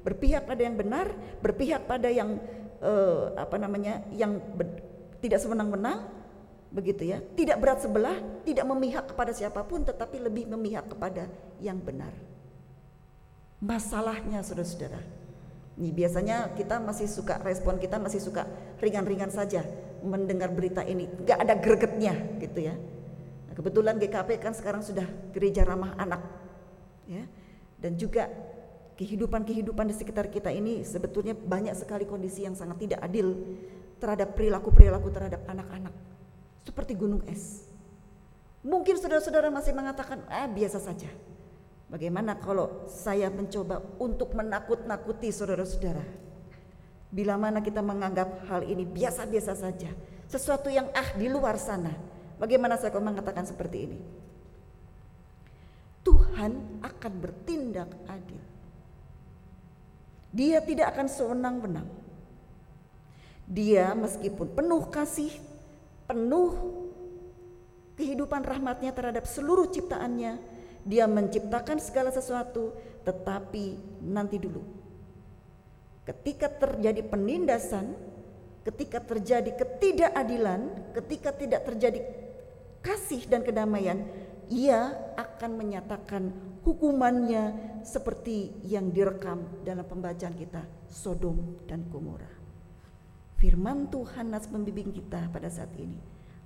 Berpihak 0.00 0.48
pada 0.48 0.62
yang 0.64 0.74
benar, 0.74 1.12
berpihak 1.44 1.84
pada 1.84 2.08
yang 2.08 2.40
uh, 2.80 3.36
apa 3.36 3.56
namanya 3.60 4.02
yang 4.16 4.40
tidak 5.20 5.38
semenang-menang 5.38 6.08
begitu 6.72 7.12
ya. 7.12 7.20
Tidak 7.20 7.60
berat 7.60 7.84
sebelah 7.84 8.16
tidak 8.42 8.64
memihak 8.66 9.04
kepada 9.12 9.30
siapa 9.36 9.60
pun 9.62 9.84
tetapi 9.84 10.16
lebih 10.18 10.48
memihak 10.48 10.88
kepada 10.88 11.28
yang 11.60 11.78
benar. 11.78 12.12
Masalahnya 13.60 14.40
saudara-saudara. 14.40 15.00
Biasanya 15.80 16.56
kita 16.56 16.80
masih 16.80 17.08
suka 17.08 17.40
respon 17.40 17.76
kita 17.80 17.96
masih 18.00 18.20
suka 18.20 18.44
ringan-ringan 18.80 19.32
saja 19.32 19.64
mendengar 20.02 20.52
berita 20.52 20.84
ini 20.84 21.06
nggak 21.06 21.38
ada 21.38 21.54
gregetnya 21.58 22.14
gitu 22.40 22.60
ya 22.70 22.74
nah, 23.48 23.54
kebetulan 23.54 23.96
GKP 23.96 24.28
kan 24.40 24.52
sekarang 24.52 24.82
sudah 24.84 25.06
gereja 25.32 25.64
ramah 25.64 25.96
anak 26.00 26.22
ya 27.06 27.24
dan 27.80 27.96
juga 27.96 28.28
kehidupan-kehidupan 29.00 29.88
di 29.88 29.94
sekitar 29.96 30.28
kita 30.28 30.52
ini 30.52 30.84
sebetulnya 30.84 31.32
banyak 31.32 31.72
sekali 31.72 32.04
kondisi 32.04 32.44
yang 32.44 32.52
sangat 32.52 32.84
tidak 32.84 33.00
adil 33.00 33.32
terhadap 33.96 34.36
perilaku-perilaku 34.36 35.08
terhadap 35.08 35.40
anak-anak 35.48 35.92
seperti 36.64 36.92
gunung 36.96 37.24
es. 37.26 37.64
Mungkin 38.60 39.00
saudara-saudara 39.00 39.48
masih 39.48 39.72
mengatakan, 39.72 40.20
ah 40.28 40.44
biasa 40.44 40.78
saja. 40.80 41.08
Bagaimana 41.88 42.36
kalau 42.38 42.86
saya 42.86 43.32
mencoba 43.32 43.82
untuk 43.98 44.36
menakut-nakuti 44.36 45.32
saudara-saudara? 45.32 46.04
Bila 47.10 47.34
mana 47.34 47.58
kita 47.58 47.82
menganggap 47.82 48.46
hal 48.46 48.62
ini 48.62 48.86
biasa-biasa 48.86 49.58
saja, 49.58 49.90
sesuatu 50.30 50.70
yang 50.70 50.86
ah 50.94 51.10
di 51.18 51.26
luar 51.26 51.58
sana. 51.58 51.90
Bagaimana 52.38 52.78
saya 52.78 52.94
kau 52.94 53.02
mengatakan 53.02 53.44
seperti 53.44 53.90
ini? 53.90 53.98
Tuhan 56.06 56.80
akan 56.80 57.12
bertindak 57.20 57.90
adil. 58.08 58.40
Dia 60.30 60.62
tidak 60.62 60.94
akan 60.94 61.06
sewenang-wenang. 61.10 61.88
Dia 63.50 63.92
meskipun 63.98 64.54
penuh 64.54 64.86
kasih, 64.88 65.34
penuh 66.06 66.54
kehidupan 67.98 68.46
rahmatnya 68.46 68.94
terhadap 68.94 69.26
seluruh 69.26 69.66
ciptaannya, 69.68 70.38
dia 70.86 71.04
menciptakan 71.04 71.82
segala 71.82 72.14
sesuatu, 72.14 72.72
tetapi 73.04 73.76
nanti 74.00 74.40
dulu. 74.40 74.79
Ketika 76.04 76.48
terjadi 76.48 77.04
penindasan, 77.04 77.92
ketika 78.64 79.00
terjadi 79.04 79.52
ketidakadilan, 79.56 80.92
ketika 80.96 81.30
tidak 81.36 81.64
terjadi 81.68 82.00
kasih 82.80 83.28
dan 83.28 83.44
kedamaian, 83.44 84.08
ia 84.50 84.96
akan 85.14 85.50
menyatakan 85.60 86.32
hukumannya 86.66 87.54
seperti 87.86 88.52
yang 88.66 88.90
direkam 88.90 89.46
dalam 89.62 89.86
pembacaan 89.86 90.34
kita 90.34 90.66
Sodom 90.90 91.60
dan 91.70 91.86
Gomora. 91.88 92.28
Firman 93.40 93.88
Tuhan 93.88 94.28
nas 94.28 94.44
membimbing 94.52 94.92
kita 94.92 95.32
pada 95.32 95.48
saat 95.48 95.72
ini. 95.80 95.96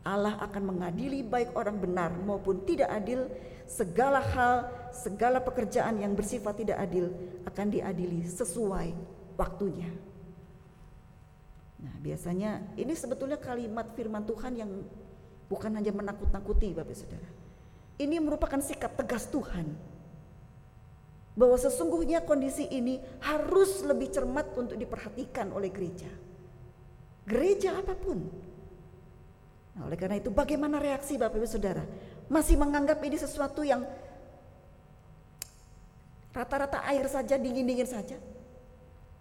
Allah 0.05 0.37
akan 0.37 0.77
mengadili 0.77 1.25
baik 1.25 1.57
orang 1.57 1.81
benar 1.81 2.13
maupun 2.13 2.61
tidak 2.69 2.93
adil, 2.93 3.25
segala 3.65 4.21
hal, 4.21 4.69
segala 4.93 5.41
pekerjaan 5.41 5.97
yang 5.97 6.13
bersifat 6.13 6.61
tidak 6.61 6.77
adil 6.77 7.09
akan 7.49 7.73
diadili 7.73 8.29
sesuai 8.29 9.14
waktunya. 9.35 9.91
Nah, 11.85 11.95
biasanya 12.01 12.65
ini 12.81 12.97
sebetulnya 12.97 13.37
kalimat 13.37 13.93
firman 13.93 14.25
Tuhan 14.25 14.53
yang 14.57 14.71
Bukan 15.49 15.71
hanya 15.77 15.93
menakut-nakuti 15.93 16.73
Bapak 16.73 16.97
Saudara. 16.97 17.29
Ini 18.01 18.19
merupakan 18.19 18.59
sikap 18.59 18.97
tegas 18.97 19.29
Tuhan. 19.29 19.71
Bahwa 21.35 21.59
sesungguhnya 21.59 22.23
kondisi 22.23 22.65
ini 22.71 23.03
harus 23.23 23.83
lebih 23.83 24.09
cermat 24.11 24.55
untuk 24.55 24.79
diperhatikan 24.79 25.51
oleh 25.51 25.69
gereja. 25.69 26.09
Gereja 27.27 27.77
apa 27.79 27.93
pun. 27.95 28.23
Nah, 29.75 29.91
oleh 29.91 29.99
karena 29.99 30.23
itu 30.23 30.31
bagaimana 30.31 30.79
reaksi 30.79 31.19
Bapak 31.19 31.39
Ibu 31.39 31.49
Saudara? 31.51 31.83
Masih 32.31 32.55
menganggap 32.55 33.03
ini 33.03 33.19
sesuatu 33.19 33.67
yang 33.67 33.83
rata-rata 36.31 36.87
air 36.89 37.05
saja, 37.11 37.35
dingin-dingin 37.35 37.87
saja? 37.87 38.17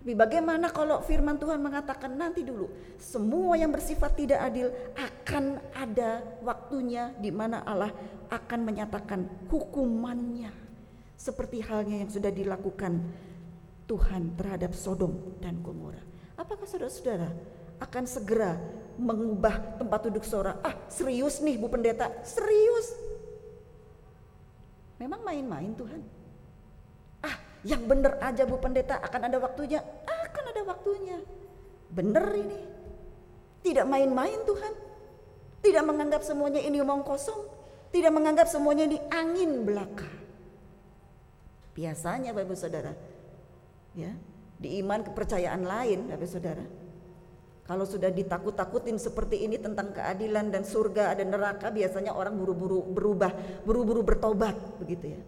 Tapi 0.03 0.19
bagaimana 0.19 0.67
kalau 0.67 0.99
firman 0.99 1.39
Tuhan 1.39 1.63
mengatakan 1.63 2.11
nanti 2.11 2.43
dulu 2.43 2.67
semua 2.99 3.55
yang 3.55 3.71
bersifat 3.71 4.19
tidak 4.19 4.51
adil 4.51 4.67
akan 4.99 5.63
ada 5.71 6.19
waktunya 6.43 7.15
di 7.23 7.31
mana 7.31 7.63
Allah 7.63 7.87
akan 8.27 8.67
menyatakan 8.67 9.47
hukumannya 9.47 10.51
seperti 11.15 11.63
halnya 11.63 12.03
yang 12.03 12.11
sudah 12.11 12.35
dilakukan 12.35 12.99
Tuhan 13.87 14.35
terhadap 14.35 14.75
Sodom 14.75 15.39
dan 15.39 15.63
Gomora. 15.63 16.03
Apakah 16.35 16.67
saudara-saudara 16.67 17.31
akan 17.79 18.03
segera 18.03 18.59
mengubah 18.99 19.79
tempat 19.79 20.03
duduk 20.11 20.27
seorang? 20.27 20.59
Ah, 20.67 20.83
serius 20.91 21.39
nih 21.39 21.55
Bu 21.55 21.71
Pendeta, 21.71 22.11
serius. 22.27 22.91
Memang 24.99 25.23
main-main 25.23 25.71
Tuhan. 25.79 26.22
Yang 27.63 27.81
benar 27.87 28.13
aja 28.19 28.43
Bu 28.43 28.59
Pendeta 28.59 28.99
akan 28.99 29.31
ada 29.31 29.37
waktunya, 29.39 29.79
akan 30.03 30.43
ada 30.51 30.61
waktunya. 30.67 31.17
Benar 31.87 32.27
ini. 32.35 32.59
Tidak 33.63 33.87
main-main 33.87 34.43
Tuhan. 34.43 34.73
Tidak 35.63 35.83
menganggap 35.87 36.27
semuanya 36.27 36.59
ini 36.59 36.83
omong 36.83 37.07
kosong. 37.07 37.39
Tidak 37.95 38.11
menganggap 38.11 38.51
semuanya 38.51 38.83
ini 38.83 38.99
angin 39.07 39.63
belaka. 39.63 40.09
Biasanya 41.73 42.35
Bapak 42.35 42.57
Saudara, 42.59 42.93
ya, 43.97 44.13
di 44.61 44.77
iman 44.83 45.01
kepercayaan 45.01 45.63
lain 45.65 46.11
Bapak 46.11 46.29
Saudara. 46.29 46.65
Kalau 47.63 47.87
sudah 47.87 48.11
ditakut-takutin 48.11 48.99
seperti 48.99 49.47
ini 49.47 49.55
tentang 49.55 49.95
keadilan 49.95 50.51
dan 50.51 50.67
surga 50.67 51.15
ada 51.15 51.23
neraka, 51.23 51.71
biasanya 51.71 52.11
orang 52.11 52.35
buru-buru 52.35 52.83
berubah, 52.83 53.31
buru-buru 53.63 54.03
bertobat 54.03 54.53
begitu 54.83 55.15
ya. 55.15 55.21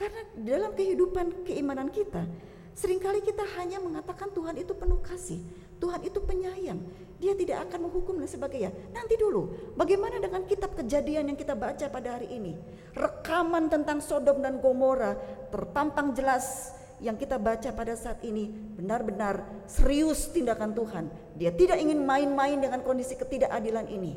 Karena 0.00 0.24
dalam 0.32 0.72
kehidupan 0.72 1.44
keimanan 1.44 1.92
kita, 1.92 2.24
sering 2.72 2.96
kali 2.96 3.20
kita 3.20 3.44
hanya 3.60 3.76
mengatakan 3.84 4.32
Tuhan 4.32 4.56
itu 4.56 4.72
penuh 4.72 4.96
kasih, 5.04 5.44
Tuhan 5.76 6.00
itu 6.08 6.24
penyayang, 6.24 6.80
Dia 7.20 7.36
tidak 7.36 7.68
akan 7.68 7.84
menghukum 7.84 8.16
dan 8.16 8.24
sebagainya. 8.24 8.72
Nanti 8.96 9.20
dulu, 9.20 9.52
bagaimana 9.76 10.16
dengan 10.16 10.48
kitab 10.48 10.72
kejadian 10.72 11.28
yang 11.28 11.36
kita 11.36 11.52
baca 11.52 11.84
pada 11.92 12.16
hari 12.16 12.32
ini? 12.32 12.56
Rekaman 12.96 13.68
tentang 13.68 14.00
Sodom 14.00 14.40
dan 14.40 14.56
Gomora 14.64 15.20
terpampang 15.52 16.16
jelas 16.16 16.72
yang 17.04 17.20
kita 17.20 17.36
baca 17.36 17.68
pada 17.76 17.92
saat 17.92 18.24
ini 18.24 18.48
benar-benar 18.48 19.44
serius 19.68 20.32
tindakan 20.32 20.72
Tuhan. 20.72 21.04
Dia 21.36 21.52
tidak 21.52 21.76
ingin 21.76 22.00
main-main 22.00 22.56
dengan 22.56 22.80
kondisi 22.80 23.20
ketidakadilan 23.20 23.84
ini. 23.92 24.16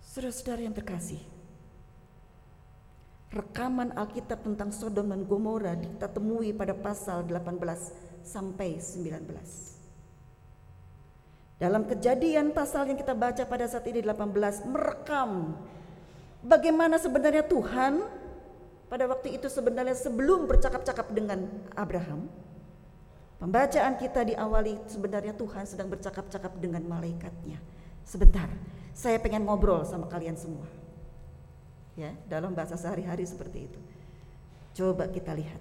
Saudara-saudara 0.00 0.64
yang 0.64 0.72
terkasih, 0.72 1.20
rekaman 3.34 3.94
Alkitab 3.94 4.42
tentang 4.46 4.70
Sodom 4.70 5.10
dan 5.10 5.26
Gomora 5.26 5.74
kita 5.74 6.06
temui 6.06 6.54
pada 6.54 6.74
pasal 6.74 7.26
18 7.26 7.58
sampai 8.22 8.78
19. 8.78 9.26
Dalam 11.56 11.88
kejadian 11.88 12.52
pasal 12.52 12.92
yang 12.92 12.98
kita 13.00 13.16
baca 13.16 13.42
pada 13.48 13.64
saat 13.64 13.88
ini 13.88 14.04
18 14.04 14.68
merekam 14.68 15.56
bagaimana 16.44 17.00
sebenarnya 17.00 17.48
Tuhan 17.48 18.04
pada 18.86 19.08
waktu 19.10 19.40
itu 19.40 19.48
sebenarnya 19.48 19.96
sebelum 19.96 20.46
bercakap-cakap 20.46 21.10
dengan 21.10 21.48
Abraham 21.74 22.28
Pembacaan 23.36 24.00
kita 24.00 24.24
diawali 24.24 24.88
sebenarnya 24.88 25.36
Tuhan 25.36 25.68
sedang 25.68 25.92
bercakap-cakap 25.92 26.56
dengan 26.56 26.80
malaikatnya. 26.88 27.60
Sebentar, 28.00 28.48
saya 28.96 29.20
pengen 29.20 29.44
ngobrol 29.44 29.84
sama 29.84 30.08
kalian 30.08 30.40
semua 30.40 30.64
ya 31.96 32.12
dalam 32.28 32.52
bahasa 32.52 32.76
sehari-hari 32.76 33.24
seperti 33.24 33.66
itu. 33.66 33.80
Coba 34.76 35.08
kita 35.08 35.32
lihat. 35.32 35.58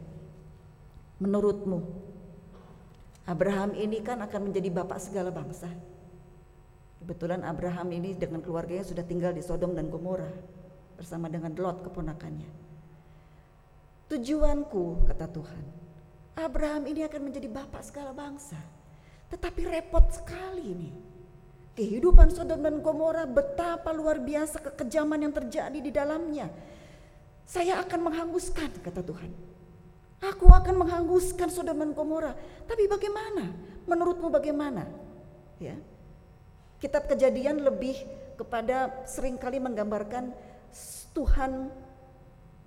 Menurutmu 1.23 1.79
Abraham 3.25 3.73
ini 3.73 4.03
kan 4.03 4.19
akan 4.19 4.51
menjadi 4.51 4.69
bapak 4.69 4.99
segala 4.99 5.31
bangsa. 5.31 5.71
Kebetulan 6.99 7.41
Abraham 7.47 7.89
ini 7.95 8.13
dengan 8.13 8.43
keluarganya 8.43 8.83
sudah 8.83 9.07
tinggal 9.07 9.31
di 9.31 9.39
Sodom 9.39 9.73
dan 9.73 9.87
Gomora 9.87 10.29
bersama 10.99 11.31
dengan 11.31 11.55
Lot 11.55 11.87
keponakannya. 11.87 12.51
Tujuanku 14.11 15.07
kata 15.09 15.25
Tuhan, 15.31 15.65
Abraham 16.37 16.83
ini 16.85 17.01
akan 17.07 17.21
menjadi 17.25 17.47
bapak 17.49 17.81
segala 17.81 18.11
bangsa. 18.13 18.59
Tetapi 19.31 19.61
repot 19.65 20.05
sekali 20.13 20.77
nih 20.77 21.04
Kehidupan 21.75 22.31
Sodom 22.31 22.63
dan 22.63 22.79
Gomora 22.79 23.27
betapa 23.27 23.91
luar 23.91 24.23
biasa 24.23 24.63
kekejaman 24.63 25.27
yang 25.27 25.33
terjadi 25.35 25.75
di 25.75 25.91
dalamnya. 25.91 26.47
Saya 27.43 27.83
akan 27.83 27.99
menghanguskan 28.09 28.79
kata 28.79 29.03
Tuhan. 29.03 29.31
Aku 30.23 30.47
akan 30.47 30.87
menghanguskan 30.87 31.51
Sodom 31.51 31.83
dan 31.83 31.91
Gomora. 31.91 32.31
Tapi 32.63 32.87
bagaimana? 32.87 33.51
Menurutmu 33.91 34.31
bagaimana? 34.31 34.87
Ya. 35.59 35.75
Kitab 36.79 37.11
Kejadian 37.11 37.59
lebih 37.59 37.99
kepada 38.39 39.03
sering 39.03 39.35
kali 39.35 39.59
menggambarkan 39.59 40.31
Tuhan 41.11 41.71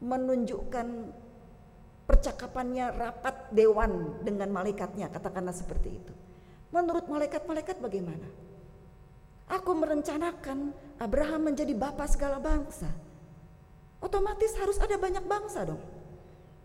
menunjukkan 0.04 0.86
percakapannya 2.08 2.92
rapat 2.96 3.52
dewan 3.52 4.20
dengan 4.24 4.48
malaikatnya, 4.48 5.12
katakanlah 5.12 5.52
seperti 5.52 5.88
itu. 5.96 6.12
Menurut 6.72 7.04
malaikat-malaikat 7.08 7.80
bagaimana? 7.80 8.47
Aku 9.48 9.72
merencanakan 9.72 10.76
Abraham 11.00 11.48
menjadi 11.48 11.72
bapak 11.72 12.08
segala 12.12 12.36
bangsa. 12.36 12.88
Otomatis 13.98 14.52
harus 14.60 14.76
ada 14.76 15.00
banyak 15.00 15.24
bangsa 15.24 15.64
dong. 15.64 15.80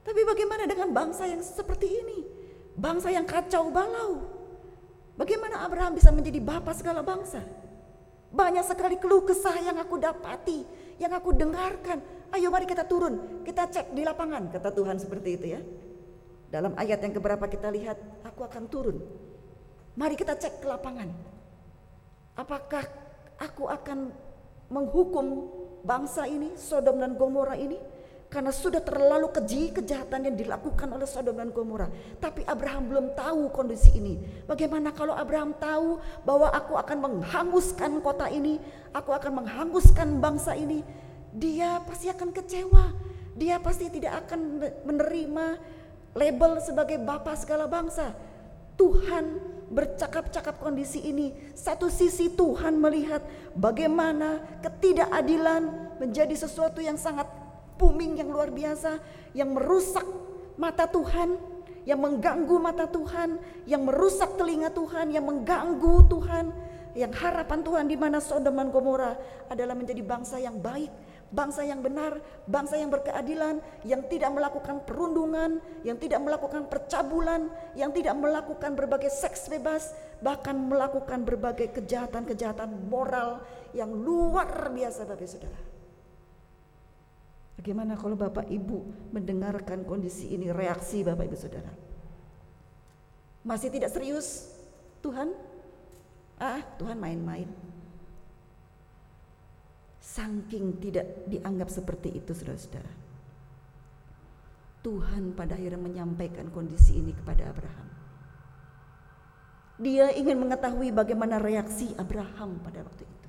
Tapi 0.03 0.21
bagaimana 0.27 0.67
dengan 0.67 0.91
bangsa 0.91 1.23
yang 1.23 1.39
seperti 1.39 1.87
ini? 1.87 2.19
Bangsa 2.75 3.07
yang 3.07 3.23
kacau 3.23 3.71
balau. 3.71 4.27
Bagaimana 5.15 5.63
Abraham 5.63 5.95
bisa 5.95 6.11
menjadi 6.11 6.43
bapak 6.43 6.75
segala 6.75 6.99
bangsa? 6.99 7.39
Banyak 8.33 8.65
sekali 8.65 8.97
keluh 8.97 9.23
kesah 9.23 9.53
yang 9.61 9.77
aku 9.77 9.95
dapati, 10.01 10.65
yang 10.97 11.13
aku 11.13 11.31
dengarkan. 11.37 12.01
Ayo 12.33 12.49
mari 12.49 12.65
kita 12.65 12.83
turun, 12.83 13.45
kita 13.45 13.69
cek 13.69 13.93
di 13.93 14.01
lapangan, 14.01 14.49
kata 14.49 14.73
Tuhan 14.73 14.97
seperti 14.97 15.29
itu 15.37 15.45
ya. 15.53 15.61
Dalam 16.49 16.73
ayat 16.73 16.97
yang 17.01 17.13
keberapa 17.13 17.45
kita 17.45 17.69
lihat, 17.69 17.97
aku 18.25 18.41
akan 18.41 18.65
turun. 18.67 18.97
Mari 19.93 20.17
kita 20.17 20.33
cek 20.33 20.65
ke 20.65 20.67
lapangan. 20.67 21.32
Apakah 22.33 22.81
aku 23.37 23.69
akan 23.69 24.09
menghukum 24.73 25.53
bangsa 25.85 26.25
ini, 26.25 26.57
Sodom 26.57 26.97
dan 26.97 27.13
Gomora 27.13 27.53
ini? 27.53 27.77
Karena 28.33 28.49
sudah 28.49 28.81
terlalu 28.81 29.29
keji 29.29 29.69
kejahatan 29.77 30.25
yang 30.25 30.33
dilakukan 30.33 30.89
oleh 30.89 31.05
Sodom 31.05 31.37
dan 31.37 31.53
Gomora. 31.53 31.85
Tapi 32.17 32.41
Abraham 32.49 32.89
belum 32.89 33.05
tahu 33.13 33.53
kondisi 33.53 33.93
ini. 33.93 34.17
Bagaimana 34.49 34.89
kalau 34.89 35.13
Abraham 35.13 35.53
tahu 35.61 36.01
bahwa 36.25 36.49
aku 36.49 36.73
akan 36.73 36.97
menghanguskan 36.97 38.01
kota 38.01 38.25
ini, 38.33 38.57
aku 38.89 39.13
akan 39.13 39.45
menghanguskan 39.45 40.17
bangsa 40.17 40.57
ini, 40.57 40.81
dia 41.29 41.77
pasti 41.85 42.09
akan 42.09 42.33
kecewa. 42.33 42.85
Dia 43.37 43.61
pasti 43.61 43.93
tidak 43.93 44.25
akan 44.25 44.61
menerima 44.81 45.45
label 46.17 46.57
sebagai 46.61 46.97
bapak 46.97 47.37
segala 47.37 47.69
bangsa. 47.69 48.17
Tuhan 48.77 49.52
bercakap-cakap 49.73 50.61
kondisi 50.61 51.01
ini. 51.01 51.33
Satu 51.57 51.89
sisi 51.89 52.29
Tuhan 52.31 52.77
melihat 52.77 53.25
bagaimana 53.57 54.39
ketidakadilan 54.61 55.97
menjadi 55.97 56.37
sesuatu 56.37 56.79
yang 56.79 56.95
sangat 56.95 57.25
booming 57.81 58.21
yang 58.21 58.29
luar 58.29 58.53
biasa 58.53 59.01
yang 59.33 59.51
merusak 59.51 60.05
mata 60.55 60.85
Tuhan, 60.85 61.35
yang 61.83 61.99
mengganggu 61.99 62.55
mata 62.61 62.85
Tuhan, 62.85 63.41
yang 63.65 63.81
merusak 63.83 64.37
telinga 64.37 64.69
Tuhan, 64.69 65.09
yang 65.09 65.25
mengganggu 65.25 65.95
Tuhan, 66.07 66.45
yang 66.93 67.11
harapan 67.11 67.59
Tuhan 67.65 67.85
di 67.89 67.97
mana 67.97 68.21
Sodom 68.21 68.53
dan 68.53 68.69
Gomora 68.69 69.17
adalah 69.49 69.73
menjadi 69.73 69.99
bangsa 70.05 70.37
yang 70.37 70.61
baik, 70.61 70.93
bangsa 71.33 71.65
yang 71.65 71.81
benar, 71.81 72.21
bangsa 72.45 72.77
yang 72.77 72.93
berkeadilan, 72.93 73.57
yang 73.81 74.05
tidak 74.05 74.29
melakukan 74.29 74.85
perundungan, 74.85 75.57
yang 75.81 75.97
tidak 75.97 76.21
melakukan 76.21 76.69
percabulan, 76.69 77.49
yang 77.73 77.89
tidak 77.89 78.13
melakukan 78.13 78.77
berbagai 78.77 79.09
seks 79.09 79.49
bebas, 79.49 79.97
bahkan 80.21 80.53
melakukan 80.53 81.25
berbagai 81.25 81.73
kejahatan-kejahatan 81.73 82.85
moral 82.85 83.41
yang 83.73 83.89
luar 83.89 84.69
biasa 84.69 85.09
Bapak 85.09 85.25
Saudara. 85.25 85.59
Bagaimana 87.57 87.97
kalau 87.97 88.13
Bapak 88.13 88.45
Ibu 88.45 89.09
mendengarkan 89.09 89.81
kondisi 89.89 90.29
ini, 90.37 90.53
reaksi 90.53 91.01
Bapak 91.01 91.25
Ibu 91.25 91.37
Saudara? 91.37 91.73
Masih 93.41 93.73
tidak 93.73 93.89
serius 93.89 94.53
Tuhan? 95.01 95.33
Ah, 96.37 96.61
Tuhan 96.77 96.95
main-main. 96.95 97.72
Saking 100.03 100.83
tidak 100.83 101.31
dianggap 101.31 101.71
seperti 101.71 102.11
itu 102.11 102.35
saudara-saudara. 102.35 102.91
Tuhan 104.83 105.31
pada 105.31 105.55
akhirnya 105.55 105.79
menyampaikan 105.79 106.51
kondisi 106.51 106.99
ini 106.99 107.15
kepada 107.15 107.47
Abraham. 107.47 107.87
Dia 109.79 110.11
ingin 110.11 110.43
mengetahui 110.43 110.91
bagaimana 110.91 111.39
reaksi 111.39 111.95
Abraham 111.95 112.59
pada 112.59 112.83
waktu 112.83 113.07
itu. 113.07 113.27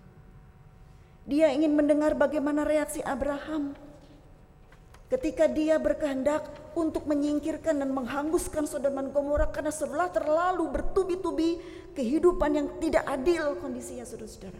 Dia 1.30 1.54
ingin 1.54 1.78
mendengar 1.78 2.18
bagaimana 2.18 2.66
reaksi 2.66 3.00
Abraham 3.06 3.78
ketika 5.08 5.46
dia 5.46 5.78
berkehendak 5.78 6.50
untuk 6.74 7.06
menyingkirkan 7.06 7.80
dan 7.80 7.94
menghanguskan 7.94 8.66
Sodom 8.66 8.98
dan 8.98 9.14
Gomora 9.14 9.46
karena 9.46 9.70
setelah 9.70 10.10
terlalu 10.10 10.66
bertubi-tubi 10.74 11.62
kehidupan 11.94 12.50
yang 12.50 12.66
tidak 12.82 13.06
adil 13.06 13.54
kondisinya 13.62 14.02
saudara-saudara. 14.02 14.58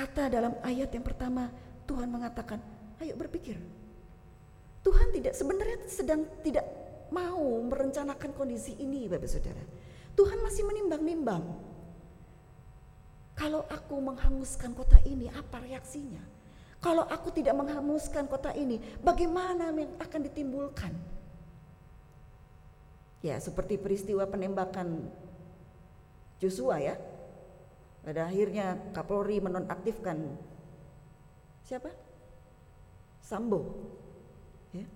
Kata 0.00 0.32
dalam 0.32 0.56
ayat 0.64 0.88
yang 0.96 1.04
pertama 1.04 1.52
Tuhan 1.84 2.08
mengatakan, 2.08 2.56
ayo 3.04 3.12
berpikir. 3.20 3.60
Tuhan 4.80 5.12
tidak 5.12 5.36
sebenarnya 5.36 5.76
sedang 5.92 6.24
tidak 6.40 6.64
mau 7.12 7.44
merencanakan 7.68 8.32
kondisi 8.32 8.80
ini 8.80 9.04
Bapak 9.12 9.28
Saudara. 9.28 9.60
Tuhan 10.16 10.40
masih 10.40 10.64
menimbang-nimbang. 10.64 11.44
Kalau 13.36 13.68
aku 13.68 14.00
menghanguskan 14.00 14.72
kota 14.72 14.96
ini, 15.04 15.28
apa 15.28 15.60
reaksinya? 15.68 16.24
Kalau 16.80 17.04
aku 17.04 17.28
tidak 17.36 17.60
menghanguskan 17.60 18.24
kota 18.24 18.56
ini, 18.56 18.80
bagaimana 19.04 19.68
yang 19.68 20.00
akan 20.00 20.20
ditimbulkan? 20.32 20.96
Ya, 23.20 23.36
seperti 23.36 23.76
peristiwa 23.76 24.24
penembakan 24.24 25.12
Joshua 26.40 26.80
ya. 26.80 26.96
Pada 28.00 28.26
akhirnya 28.26 28.80
Kapolri 28.96 29.38
menonaktifkan 29.44 30.16
siapa? 31.64 31.92
Sambo. 33.20 33.62
Ya. 34.72 34.88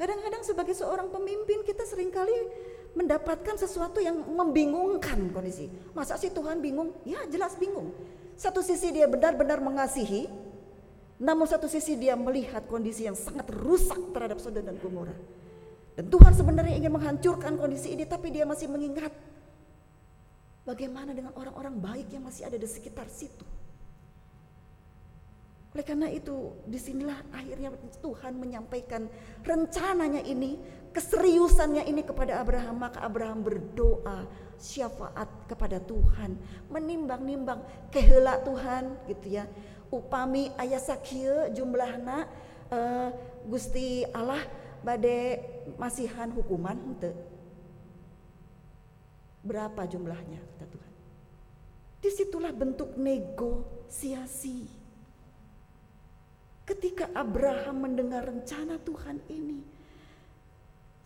Kadang-kadang 0.00 0.42
sebagai 0.42 0.74
seorang 0.74 1.12
pemimpin 1.12 1.62
kita 1.62 1.84
sering 1.84 2.08
kali 2.08 2.34
mendapatkan 2.96 3.56
sesuatu 3.56 4.00
yang 4.00 4.16
membingungkan 4.16 5.30
kondisi. 5.32 5.68
Masa 5.92 6.16
sih 6.16 6.32
Tuhan 6.32 6.60
bingung? 6.60 6.96
Ya 7.04 7.24
jelas 7.28 7.56
bingung. 7.56 7.92
Satu 8.34 8.64
sisi 8.64 8.90
dia 8.90 9.06
benar-benar 9.06 9.60
mengasihi, 9.60 10.26
namun 11.22 11.46
satu 11.46 11.70
sisi 11.70 11.94
dia 11.94 12.18
melihat 12.18 12.66
kondisi 12.66 13.06
yang 13.06 13.14
sangat 13.14 13.46
rusak 13.52 14.00
terhadap 14.10 14.42
Sodom 14.42 14.66
dan 14.66 14.76
Gomora. 14.80 15.14
Dan 15.92 16.08
Tuhan 16.08 16.32
sebenarnya 16.32 16.74
ingin 16.80 16.92
menghancurkan 16.92 17.60
kondisi 17.60 17.92
ini 17.92 18.08
tapi 18.08 18.32
dia 18.32 18.48
masih 18.48 18.66
mengingat 18.66 19.12
bagaimana 20.62 21.14
dengan 21.14 21.34
orang-orang 21.34 21.74
baik 21.78 22.08
yang 22.14 22.26
masih 22.26 22.46
ada 22.46 22.58
di 22.58 22.68
sekitar 22.68 23.06
situ. 23.10 23.44
Oleh 25.72 25.84
karena 25.88 26.12
itu 26.12 26.52
di 26.68 26.76
sinilah 26.76 27.32
akhirnya 27.32 27.72
Tuhan 28.04 28.36
menyampaikan 28.36 29.08
rencananya 29.40 30.20
ini, 30.20 30.60
keseriusannya 30.92 31.88
ini 31.88 32.04
kepada 32.04 32.44
Abraham. 32.44 32.76
Maka 32.76 33.00
Abraham 33.00 33.40
berdoa 33.40 34.28
syafaat 34.60 35.48
kepada 35.48 35.80
Tuhan, 35.80 36.36
menimbang-nimbang 36.68 37.88
kehelak 37.88 38.44
Tuhan 38.44 39.00
gitu 39.08 39.40
ya 39.40 39.48
upami 39.92 40.48
ayah 40.56 40.80
jumlahna 41.52 42.24
uh, 42.72 43.08
Gusti 43.44 44.08
Allah 44.08 44.40
bade 44.80 45.38
masihan 45.76 46.32
hukuman 46.32 46.74
ente 46.74 47.12
berapa 49.42 49.82
jumlahnya? 49.86 50.38
Kata 50.38 50.66
Tuhan. 50.70 50.92
Di 52.02 52.10
situlah 52.10 52.54
bentuk 52.54 52.94
negosiasi. 52.98 54.66
Ketika 56.62 57.10
Abraham 57.12 57.90
mendengar 57.90 58.22
rencana 58.22 58.78
Tuhan 58.78 59.18
ini 59.26 59.82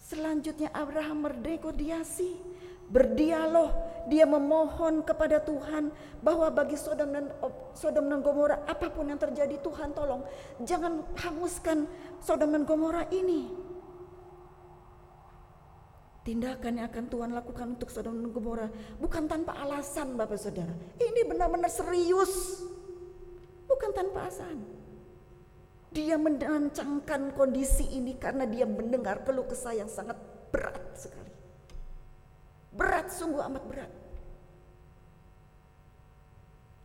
selanjutnya 0.06 0.70
Abraham 0.70 1.26
bernegosiasi 1.26 2.38
berdialog, 2.86 3.74
dia 4.06 4.22
memohon 4.22 5.02
kepada 5.02 5.42
Tuhan 5.42 5.90
bahwa 6.22 6.46
bagi 6.54 6.78
Sodom 6.78 7.10
dan 7.10 7.26
Sodom 7.74 8.06
dan 8.06 8.22
Gomora 8.22 8.62
apa 8.62 8.86
pun 8.86 9.10
yang 9.10 9.18
terjadi 9.18 9.58
Tuhan 9.58 9.90
tolong 9.90 10.22
jangan 10.62 11.02
hanguskan 11.18 11.90
Sodom 12.22 12.54
dan 12.54 12.62
Gomora 12.62 13.02
ini. 13.10 13.65
Tindakan 16.26 16.82
yang 16.82 16.90
akan 16.90 17.06
Tuhan 17.06 17.30
lakukan 17.38 17.78
untuk 17.78 17.86
dan 17.86 18.34
Gomora 18.34 18.66
bukan 18.98 19.30
tanpa 19.30 19.62
alasan 19.62 20.18
Bapak 20.18 20.34
Saudara. 20.34 20.74
Ini 20.98 21.22
benar-benar 21.22 21.70
serius. 21.70 22.66
Bukan 23.70 23.94
tanpa 23.94 24.26
alasan. 24.26 24.58
Dia 25.94 26.18
merancangkan 26.18 27.30
kondisi 27.30 27.86
ini 27.94 28.18
karena 28.18 28.42
dia 28.42 28.66
mendengar 28.66 29.22
keluh 29.22 29.46
kesah 29.46 29.78
yang 29.78 29.86
sangat 29.86 30.18
berat 30.50 30.98
sekali. 30.98 31.30
Berat, 32.74 33.06
sungguh 33.14 33.46
amat 33.46 33.62
berat. 33.70 33.92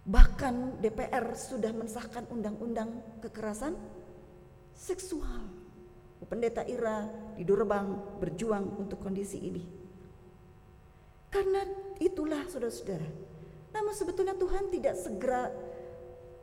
Bahkan 0.06 0.86
DPR 0.86 1.34
sudah 1.34 1.74
mensahkan 1.74 2.30
undang-undang 2.30 3.02
kekerasan 3.26 3.74
seksual. 4.78 5.61
Pendeta 6.26 6.64
Ira 6.64 7.10
di 7.36 7.44
Durbang 7.44 8.18
berjuang 8.22 8.80
untuk 8.80 9.02
kondisi 9.02 9.42
ini. 9.42 9.64
Karena 11.32 11.64
itulah 12.00 12.48
saudara-saudara. 12.48 13.08
Namun 13.72 13.94
sebetulnya 13.96 14.36
Tuhan 14.36 14.68
tidak 14.68 14.96
segera 15.00 15.48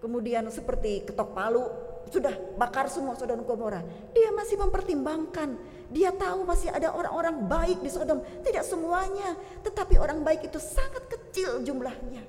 kemudian 0.01 0.49
seperti 0.49 1.05
ketok 1.05 1.37
palu 1.37 1.67
sudah 2.09 2.33
bakar 2.57 2.89
semua 2.89 3.13
Sodom 3.21 3.45
Gomora. 3.45 3.85
Dia 4.17 4.33
masih 4.33 4.57
mempertimbangkan. 4.57 5.61
Dia 5.93 6.13
tahu 6.13 6.45
masih 6.45 6.73
ada 6.73 6.93
orang-orang 6.93 7.45
baik 7.45 7.85
di 7.85 7.91
Sodom. 7.93 8.25
Tidak 8.41 8.65
semuanya, 8.65 9.37
tetapi 9.61 10.01
orang 10.01 10.25
baik 10.25 10.49
itu 10.49 10.57
sangat 10.57 11.05
kecil 11.09 11.61
jumlahnya. 11.65 12.25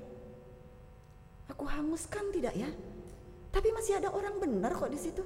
Aku 1.48 1.64
hanguskan 1.64 2.28
tidak 2.32 2.52
ya? 2.56 2.68
Tapi 3.50 3.68
masih 3.74 3.98
ada 3.98 4.12
orang 4.12 4.36
benar 4.38 4.76
kok 4.76 4.92
di 4.92 5.00
situ. 5.00 5.24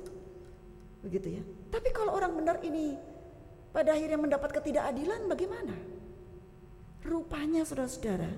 Begitu 1.02 1.38
ya. 1.38 1.42
Tapi 1.74 1.90
kalau 1.90 2.14
orang 2.14 2.38
benar 2.38 2.62
ini 2.62 2.94
pada 3.74 3.98
akhirnya 3.98 4.14
mendapat 4.14 4.54
ketidakadilan 4.54 5.26
bagaimana? 5.26 5.74
Rupanya 7.02 7.66
saudara-saudara, 7.66 8.30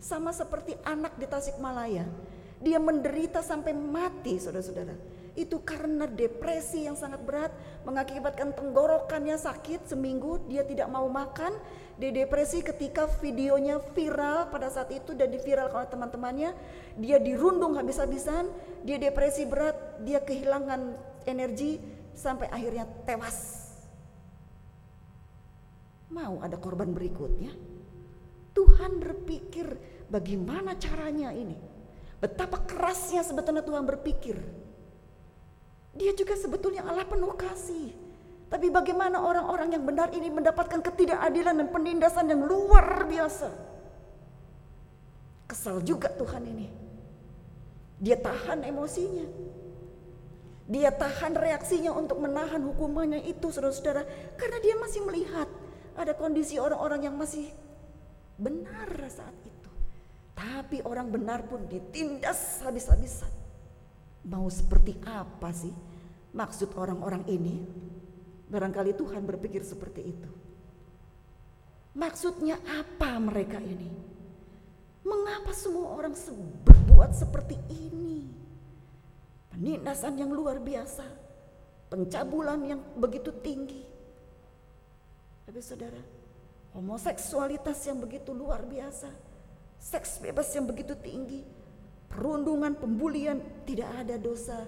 sama 0.00 0.32
seperti 0.32 0.72
anak 0.88 1.20
di 1.20 1.28
Tasikmalaya, 1.28 2.08
dia 2.64 2.80
menderita 2.80 3.44
sampai 3.44 3.76
mati 3.76 4.40
saudara-saudara. 4.40 4.96
Itu 5.36 5.60
karena 5.62 6.08
depresi 6.08 6.88
yang 6.88 6.96
sangat 6.96 7.22
berat 7.22 7.52
mengakibatkan 7.86 8.56
tenggorokannya 8.56 9.36
sakit 9.38 9.86
seminggu 9.86 10.42
dia 10.48 10.64
tidak 10.64 10.88
mau 10.88 11.06
makan. 11.12 11.54
Dia 12.00 12.10
depresi 12.10 12.64
ketika 12.64 13.06
videonya 13.20 13.78
viral 13.94 14.50
pada 14.50 14.66
saat 14.72 14.90
itu 14.90 15.14
dan 15.14 15.30
diviralkan 15.30 15.84
oleh 15.84 15.92
teman-temannya. 15.92 16.50
Dia 16.98 17.22
dirundung 17.22 17.78
habis-habisan 17.78 18.50
dia 18.82 18.98
depresi 18.98 19.46
berat 19.46 19.76
dia 20.02 20.18
kehilangan 20.18 20.98
energi 21.28 21.97
sampai 22.18 22.50
akhirnya 22.50 22.82
tewas 23.06 23.70
mau 26.10 26.42
ada 26.42 26.58
korban 26.58 26.90
berikutnya 26.90 27.54
Tuhan 28.58 28.98
berpikir 28.98 29.78
bagaimana 30.10 30.74
caranya 30.74 31.30
ini 31.30 31.54
betapa 32.18 32.66
kerasnya 32.66 33.22
sebetulnya 33.22 33.62
Tuhan 33.62 33.86
berpikir 33.86 34.34
dia 35.98 36.14
juga 36.14 36.38
sebetulnya 36.38 36.86
Allah 36.86 37.02
penuh 37.02 37.34
kasih. 37.34 37.90
Tapi 38.48 38.72
bagaimana 38.72 39.20
orang-orang 39.20 39.76
yang 39.76 39.84
benar 39.84 40.08
ini 40.14 40.30
mendapatkan 40.32 40.80
ketidakadilan 40.80 41.58
dan 41.58 41.68
penindasan 41.68 42.32
yang 42.32 42.46
luar 42.46 43.04
biasa. 43.04 43.50
Kesal 45.50 45.84
juga 45.84 46.08
Tuhan 46.14 46.46
ini. 46.48 46.68
Dia 48.00 48.16
tahan 48.16 48.62
emosinya. 48.64 49.26
Dia 50.68 50.92
tahan 50.92 51.32
reaksinya 51.32 51.96
untuk 51.96 52.20
menahan 52.20 52.60
hukumannya 52.60 53.24
itu 53.24 53.48
saudara-saudara. 53.48 54.04
Karena 54.36 54.58
dia 54.60 54.76
masih 54.76 55.00
melihat 55.08 55.48
ada 55.96 56.12
kondisi 56.12 56.60
orang-orang 56.60 57.08
yang 57.08 57.16
masih 57.16 57.48
benar 58.36 58.92
saat 59.08 59.32
itu. 59.48 59.70
Tapi 60.36 60.84
orang 60.84 61.08
benar 61.08 61.48
pun 61.48 61.64
ditindas 61.66 62.60
habis-habisan. 62.62 63.32
Mau 64.28 64.46
seperti 64.52 65.00
apa 65.08 65.48
sih 65.56 65.72
maksud 66.36 66.76
orang-orang 66.76 67.24
ini? 67.32 67.64
Barangkali 68.48 68.92
Tuhan 68.92 69.24
berpikir 69.24 69.64
seperti 69.64 70.00
itu. 70.04 70.30
Maksudnya 71.96 72.60
apa 72.64 73.16
mereka 73.18 73.58
ini? 73.58 73.90
Mengapa 75.02 75.50
semua 75.56 75.96
orang 75.96 76.14
berbuat 76.62 77.10
seperti 77.16 77.56
ini? 77.72 78.07
Penindasan 79.58 80.14
yang 80.14 80.30
luar 80.30 80.62
biasa, 80.62 81.02
pencabulan 81.90 82.62
yang 82.62 82.78
begitu 82.94 83.34
tinggi. 83.42 83.82
Tapi 85.42 85.58
saudara, 85.58 85.98
homoseksualitas 86.78 87.82
yang 87.90 87.98
begitu 87.98 88.30
luar 88.30 88.62
biasa, 88.62 89.10
seks 89.82 90.22
bebas 90.22 90.46
yang 90.54 90.62
begitu 90.62 90.94
tinggi, 90.94 91.42
perundungan, 92.06 92.78
pembulian, 92.78 93.42
tidak 93.66 93.90
ada 93.98 94.14
dosa 94.14 94.62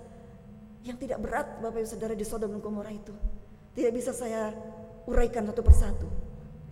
yang 0.82 0.98
tidak 0.98 1.22
berat 1.22 1.62
Bapak 1.62 1.86
Ibu 1.86 1.88
Saudara 1.88 2.14
di 2.18 2.26
Sodom 2.26 2.50
dan 2.50 2.58
Gomora 2.58 2.90
itu. 2.90 3.14
Tidak 3.70 3.94
bisa 3.94 4.10
saya 4.10 4.50
uraikan 5.06 5.46
satu 5.46 5.62
persatu. 5.62 6.08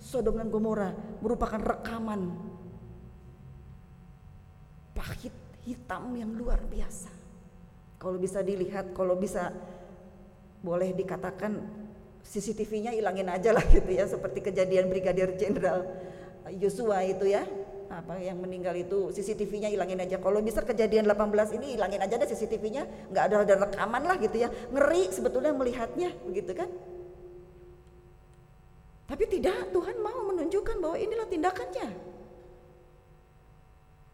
Sodom 0.02 0.42
dan 0.42 0.50
Gomora 0.50 0.90
merupakan 1.22 1.62
rekaman 1.62 2.34
pahit 4.90 5.34
hitam 5.62 6.18
yang 6.18 6.34
luar 6.34 6.58
biasa. 6.66 7.17
Kalau 7.98 8.18
bisa 8.18 8.40
dilihat, 8.46 8.94
kalau 8.94 9.18
bisa 9.18 9.50
boleh 10.62 10.94
dikatakan 10.94 11.58
CCTV-nya 12.22 12.94
hilangin 12.94 13.30
aja 13.30 13.54
lah 13.54 13.62
gitu 13.74 13.90
ya 13.90 14.06
seperti 14.06 14.42
kejadian 14.42 14.90
Brigadir 14.90 15.34
Jenderal 15.38 15.86
Yosua 16.58 17.06
itu 17.06 17.30
ya 17.30 17.46
apa 17.88 18.20
yang 18.20 18.36
meninggal 18.36 18.76
itu 18.76 19.08
CCTV-nya 19.16 19.72
hilangin 19.72 19.96
aja. 19.96 20.20
Kalau 20.20 20.44
bisa 20.44 20.60
kejadian 20.60 21.08
18 21.08 21.56
ini 21.56 21.72
hilangin 21.72 22.04
aja 22.04 22.20
deh 22.20 22.28
CCTV-nya, 22.28 22.84
nggak 23.08 23.24
ada 23.32 23.36
ada 23.48 23.54
rekaman 23.64 24.02
lah 24.04 24.16
gitu 24.20 24.36
ya. 24.36 24.52
Ngeri 24.68 25.08
sebetulnya 25.08 25.56
melihatnya 25.56 26.12
begitu 26.28 26.52
kan. 26.52 26.68
Tapi 29.08 29.24
tidak, 29.24 29.72
Tuhan 29.72 29.96
mau 30.04 30.20
menunjukkan 30.28 30.76
bahwa 30.84 31.00
inilah 31.00 31.24
tindakannya. 31.32 31.88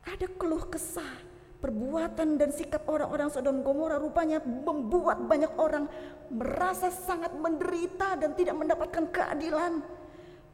Ada 0.07 0.31
keluh 0.39 0.63
kesah, 0.71 1.19
perbuatan 1.65 2.37
dan 2.37 2.53
sikap 2.53 2.85
orang-orang 2.85 3.33
Sodom 3.33 3.65
Gomora 3.65 3.97
rupanya 3.97 4.37
membuat 4.45 5.25
banyak 5.25 5.57
orang 5.57 5.89
merasa 6.29 6.93
sangat 6.93 7.33
menderita 7.33 8.21
dan 8.21 8.37
tidak 8.37 8.53
mendapatkan 8.53 9.09
keadilan 9.09 9.81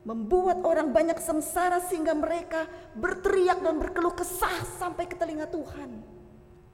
membuat 0.07 0.63
orang 0.63 0.95
banyak 0.95 1.19
sengsara 1.19 1.83
sehingga 1.83 2.15
mereka 2.15 2.65
berteriak 2.95 3.59
dan 3.59 3.83
berkeluh 3.83 4.15
kesah 4.15 4.65
sampai 4.79 5.11
ke 5.11 5.19
telinga 5.19 5.51
Tuhan. 5.51 5.99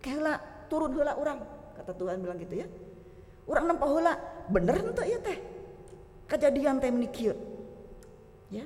Kela 0.04 0.38
turun 0.68 0.92
hula 0.92 1.16
orang, 1.16 1.40
kata 1.74 1.96
Tuhan 1.96 2.20
bilang 2.22 2.38
gitu 2.38 2.60
ya. 2.60 2.68
Orang 3.48 3.72
nampak 3.72 3.88
hula, 3.88 4.14
bener 4.52 4.78
entah 4.78 5.06
ya 5.08 5.18
teh. 5.18 5.38
Kejadian 6.30 6.78
teh 6.78 6.92
menikir. 6.92 7.34
Ya, 8.52 8.62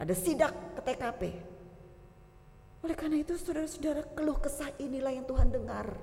ada 0.00 0.14
sidak 0.16 0.50
ke 0.74 0.80
TKP. 0.82 1.22
Oleh 2.84 2.96
karena 2.98 3.22
itu 3.22 3.38
saudara-saudara 3.38 4.04
keluh 4.12 4.36
kesah 4.36 4.68
inilah 4.76 5.12
yang 5.14 5.24
Tuhan 5.24 5.48
dengar. 5.48 5.96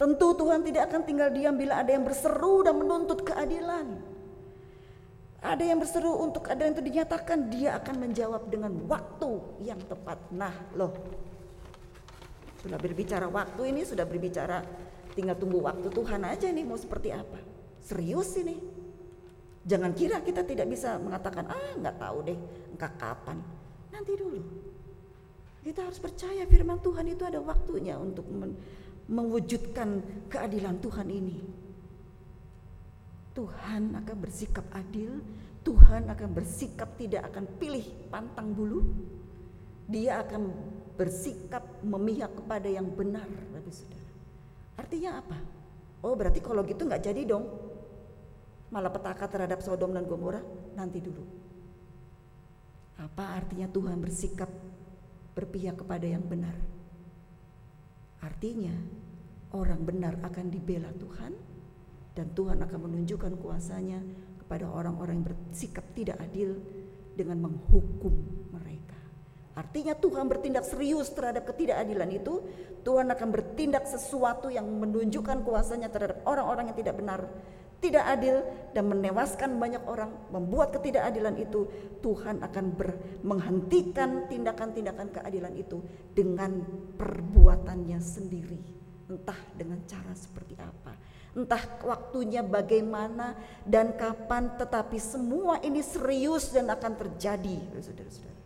Tentu 0.00 0.34
Tuhan 0.34 0.64
tidak 0.64 0.88
akan 0.90 1.02
tinggal 1.06 1.28
diam 1.30 1.54
bila 1.54 1.78
ada 1.78 1.92
yang 1.92 2.02
berseru 2.02 2.64
dan 2.64 2.74
menuntut 2.80 3.22
keadilan. 3.22 4.02
Ada 5.42 5.74
yang 5.74 5.82
berseru 5.82 6.22
untuk 6.22 6.46
ada 6.46 6.62
yang 6.62 6.74
itu 6.78 6.86
dinyatakan, 6.86 7.50
dia 7.50 7.74
akan 7.74 7.94
menjawab 7.98 8.46
dengan 8.46 8.78
waktu 8.86 9.30
yang 9.66 9.78
tepat. 9.90 10.30
Nah, 10.30 10.54
loh. 10.78 10.94
Sudah 12.62 12.78
berbicara 12.78 13.26
waktu 13.26 13.74
ini, 13.74 13.82
sudah 13.82 14.06
berbicara 14.06 14.62
tinggal 15.18 15.34
tunggu 15.34 15.58
waktu 15.58 15.90
Tuhan 15.90 16.22
aja 16.22 16.46
nih 16.46 16.62
mau 16.62 16.78
seperti 16.78 17.10
apa. 17.10 17.42
Serius 17.82 18.38
ini. 18.38 18.54
Jangan 19.66 19.94
kira 19.94 20.22
kita 20.22 20.46
tidak 20.46 20.70
bisa 20.70 20.94
mengatakan, 20.98 21.46
ah 21.50 21.74
nggak 21.74 21.96
tahu 21.98 22.18
deh, 22.26 22.38
enggak 22.74 22.92
kapan. 22.98 23.38
Nanti 23.90 24.12
dulu. 24.14 24.42
Kita 25.62 25.86
harus 25.86 26.02
percaya 26.02 26.42
firman 26.50 26.82
Tuhan 26.82 27.06
itu 27.06 27.22
ada 27.22 27.38
waktunya 27.38 27.94
untuk 27.94 28.26
mewujudkan 29.06 30.02
keadilan 30.26 30.82
Tuhan 30.82 31.06
ini. 31.06 31.38
Tuhan 33.32 33.96
akan 33.96 34.16
bersikap 34.18 34.66
adil, 34.74 35.22
Tuhan 35.62 36.10
akan 36.10 36.30
bersikap 36.34 36.98
tidak 36.98 37.30
akan 37.32 37.46
pilih 37.56 37.86
pantang 38.10 38.52
bulu. 38.52 38.82
Dia 39.86 40.20
akan 40.26 40.50
bersikap 40.98 41.62
memihak 41.86 42.34
kepada 42.42 42.68
yang 42.68 42.90
benar, 42.92 43.26
Bapak 43.26 43.72
Saudara. 43.72 44.10
Artinya 44.76 45.10
apa? 45.22 45.38
Oh, 46.02 46.18
berarti 46.18 46.42
kalau 46.42 46.66
gitu 46.66 46.84
nggak 46.84 47.06
jadi 47.06 47.22
dong. 47.22 47.46
Malah 48.74 48.90
petaka 48.90 49.30
terhadap 49.30 49.62
Sodom 49.62 49.94
dan 49.94 50.08
Gomora 50.08 50.42
nanti 50.74 50.98
dulu. 50.98 51.22
Apa 52.98 53.38
artinya 53.38 53.68
Tuhan 53.68 54.00
bersikap 54.00 54.48
berpihak 55.32 55.80
kepada 55.80 56.06
yang 56.06 56.24
benar? 56.24 56.56
Artinya 58.22 58.74
orang 59.52 59.82
benar 59.82 60.14
akan 60.22 60.46
dibela 60.48 60.92
Tuhan, 60.96 61.32
dan 62.12 62.26
Tuhan 62.36 62.60
akan 62.60 62.78
menunjukkan 62.88 63.40
kuasanya 63.40 64.00
kepada 64.44 64.68
orang-orang 64.68 65.20
yang 65.20 65.26
bersikap 65.32 65.84
tidak 65.96 66.20
adil 66.20 66.60
dengan 67.16 67.48
menghukum 67.48 68.12
mereka. 68.52 68.96
Artinya 69.52 69.92
Tuhan 69.96 70.28
bertindak 70.28 70.64
serius 70.64 71.12
terhadap 71.12 71.44
ketidakadilan 71.48 72.10
itu, 72.12 72.40
Tuhan 72.84 73.08
akan 73.12 73.28
bertindak 73.32 73.84
sesuatu 73.84 74.48
yang 74.48 74.64
menunjukkan 74.64 75.44
kuasanya 75.44 75.92
terhadap 75.92 76.24
orang-orang 76.24 76.72
yang 76.72 76.78
tidak 76.80 76.96
benar, 76.96 77.20
tidak 77.82 78.06
adil 78.06 78.46
dan 78.70 78.86
menewaskan 78.86 79.58
banyak 79.58 79.82
orang, 79.90 80.14
membuat 80.30 80.70
ketidakadilan 80.78 81.34
itu, 81.42 81.66
Tuhan 81.98 82.38
akan 82.40 82.64
ber, 82.78 82.94
menghentikan 83.26 84.30
tindakan-tindakan 84.30 85.10
keadilan 85.10 85.52
itu 85.58 85.82
dengan 86.14 86.62
perbuatannya 86.94 87.98
sendiri, 87.98 88.62
entah 89.10 89.38
dengan 89.58 89.82
cara 89.90 90.14
seperti 90.14 90.54
apa 90.62 90.94
entah 91.32 91.64
waktunya 91.88 92.44
bagaimana 92.44 93.32
dan 93.64 93.96
kapan, 93.96 94.52
tetapi 94.60 95.00
semua 95.00 95.56
ini 95.64 95.80
serius 95.80 96.52
dan 96.52 96.68
akan 96.68 96.92
terjadi, 96.92 97.56
saudara-saudara. 97.80 98.40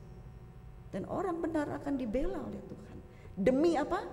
Dan 0.95 1.03
orang 1.11 1.37
benar 1.43 1.67
akan 1.83 1.95
dibela 1.99 2.39
oleh 2.47 2.63
Tuhan. 2.63 2.97
Demi 3.35 3.75
apa? 3.75 4.07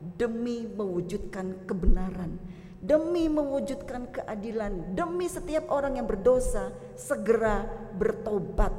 Demi 0.00 0.64
mewujudkan 0.64 1.66
kebenaran, 1.66 2.38
demi 2.80 3.28
mewujudkan 3.28 4.08
keadilan, 4.08 4.96
demi 4.96 5.28
setiap 5.28 5.68
orang 5.68 6.00
yang 6.00 6.08
berdosa 6.08 6.72
segera 6.96 7.68
bertobat. 7.94 8.72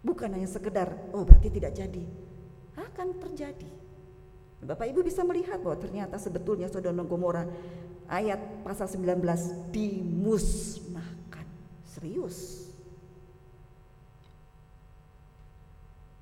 Bukan 0.00 0.32
hanya 0.32 0.48
sekedar, 0.48 0.96
oh 1.12 1.28
berarti 1.28 1.52
tidak 1.52 1.76
jadi. 1.76 2.04
Akan 2.80 3.12
terjadi 3.20 3.80
Bapak 4.60 4.92
Ibu 4.92 5.00
bisa 5.00 5.24
melihat 5.24 5.56
bahwa 5.64 5.80
ternyata 5.80 6.20
sebetulnya 6.20 6.68
Sodom 6.68 6.92
dan 6.92 7.08
Gomora 7.08 7.48
ayat 8.12 8.60
pasal 8.60 8.92
19 8.92 9.72
dimusnahkan. 9.72 11.46
Serius. 11.88 12.68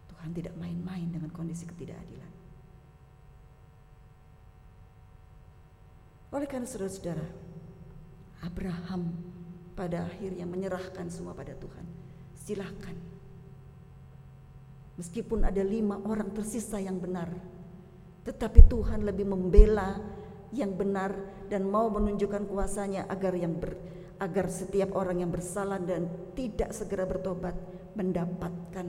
Tuhan 0.07 0.31
tidak 0.31 0.55
main-main 0.55 1.11
dengan 1.11 1.35
kondisi 1.35 1.67
ketidakadilan. 1.67 2.28
Oleh 6.29 6.45
karena 6.45 6.69
saudara-saudara, 6.69 7.25
Abraham 8.45 9.17
pada 9.73 10.05
akhirnya 10.05 10.45
menyerahkan 10.45 11.09
semua 11.09 11.33
pada 11.33 11.57
Tuhan. 11.57 11.87
Silahkan. 12.37 12.97
Meskipun 14.99 15.47
ada 15.47 15.63
lima 15.63 16.03
orang 16.05 16.35
tersisa 16.35 16.83
yang 16.83 16.99
benar, 16.99 17.31
tetapi 18.27 18.67
Tuhan 18.67 19.07
lebih 19.07 19.31
membela 19.31 19.97
yang 20.51 20.75
benar 20.75 21.15
dan 21.47 21.65
mau 21.65 21.87
menunjukkan 21.89 22.51
kuasanya 22.51 23.07
agar 23.07 23.33
yang 23.39 23.55
ber, 23.57 23.79
agar 24.19 24.51
setiap 24.51 24.93
orang 24.99 25.23
yang 25.23 25.31
bersalah 25.31 25.79
dan 25.79 26.11
tidak 26.35 26.75
segera 26.75 27.07
bertobat 27.07 27.55
mendapatkan 27.95 28.87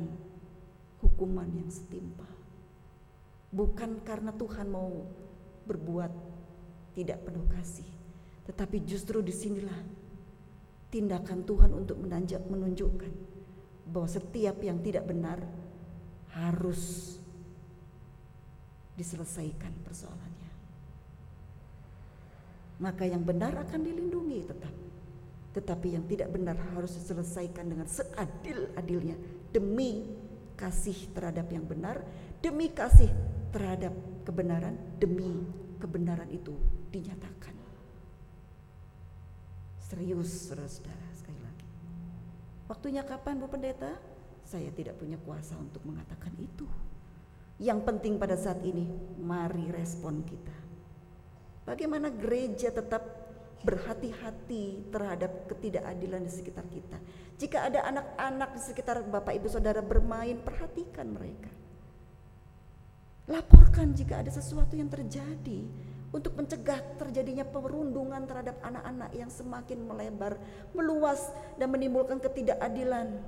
hukuman 0.99 1.47
yang 1.56 1.69
setimpal. 1.69 2.28
Bukan 3.54 4.02
karena 4.02 4.34
Tuhan 4.34 4.67
mau 4.69 5.06
berbuat 5.69 6.29
tidak 6.99 7.23
penuh 7.23 7.47
kasih, 7.47 7.88
tetapi 8.43 8.83
justru 8.83 9.23
di 9.23 9.31
sinilah 9.31 9.79
tindakan 10.91 11.47
Tuhan 11.47 11.71
untuk 11.71 11.95
menanjak 11.95 12.43
menunjukkan 12.43 13.13
bahwa 13.88 14.09
setiap 14.12 14.59
yang 14.59 14.83
tidak 14.83 15.07
benar 15.07 15.39
harus 16.35 17.15
diselesaikan 18.99 19.71
persoalannya. 19.88 20.51
Maka 22.83 23.07
yang 23.07 23.23
benar 23.23 23.55
akan 23.63 23.79
dilindungi 23.79 24.39
tetap. 24.43 24.73
Tetapi 25.55 25.88
yang 25.95 26.05
tidak 26.05 26.29
benar 26.35 26.59
harus 26.75 26.99
diselesaikan 26.99 27.63
dengan 27.63 27.88
seadil-adilnya 27.88 29.15
demi 29.55 30.03
kasih 30.59 31.15
terhadap 31.15 31.47
yang 31.47 31.63
benar, 31.63 32.03
demi 32.43 32.69
kasih 32.69 33.09
terhadap 33.55 33.95
kebenaran, 34.27 34.75
demi 34.99 35.47
kebenaran 35.79 36.27
itu 36.29 36.53
dinyatakan. 36.89 37.56
Serius 39.89 40.30
saudara-saudara 40.49 41.08
sekali 41.17 41.41
lagi. 41.41 41.67
Waktunya 42.69 43.02
kapan 43.02 43.41
Bu 43.41 43.49
Pendeta? 43.49 43.97
Saya 44.45 44.69
tidak 44.73 44.97
punya 44.97 45.17
kuasa 45.21 45.58
untuk 45.58 45.82
mengatakan 45.86 46.34
itu. 46.38 46.65
Yang 47.62 47.86
penting 47.86 48.21
pada 48.21 48.38
saat 48.38 48.62
ini, 48.65 48.86
mari 49.21 49.69
respon 49.73 50.21
kita. 50.25 50.58
Bagaimana 51.65 52.10
gereja 52.10 52.73
tetap 52.73 53.02
berhati-hati 53.60 54.88
terhadap 54.88 55.52
ketidakadilan 55.52 56.23
di 56.23 56.32
sekitar 56.32 56.65
kita. 56.71 56.97
Jika 57.36 57.67
ada 57.67 57.84
anak-anak 57.91 58.49
di 58.56 58.62
sekitar 58.63 59.04
Bapak 59.04 59.36
Ibu 59.36 59.47
Saudara 59.52 59.84
bermain, 59.84 60.39
perhatikan 60.39 61.12
mereka. 61.12 61.52
Laporkan 63.30 63.93
jika 63.93 64.23
ada 64.25 64.32
sesuatu 64.34 64.73
yang 64.73 64.89
terjadi 64.89 65.67
untuk 66.10 66.34
mencegah 66.34 66.82
terjadinya 66.98 67.45
perundungan 67.45 68.26
terhadap 68.26 68.58
anak-anak 68.65 69.13
yang 69.13 69.30
semakin 69.30 69.86
melebar, 69.86 70.41
meluas 70.74 71.30
dan 71.62 71.69
menimbulkan 71.69 72.17
ketidakadilan. 72.17 73.22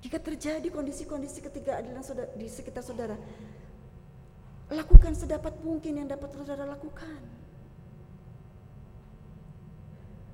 Jika 0.00 0.16
terjadi 0.16 0.64
kondisi-kondisi 0.72 1.44
ketidakadilan 1.44 2.00
di 2.38 2.46
sekitar 2.48 2.80
saudara, 2.80 3.18
lakukan 4.72 5.12
sedapat 5.12 5.52
mungkin 5.60 6.00
yang 6.00 6.08
dapat 6.08 6.32
saudara 6.32 6.64
lakukan. 6.64 7.20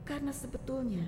Karena 0.04 0.30
sebetulnya 0.30 1.02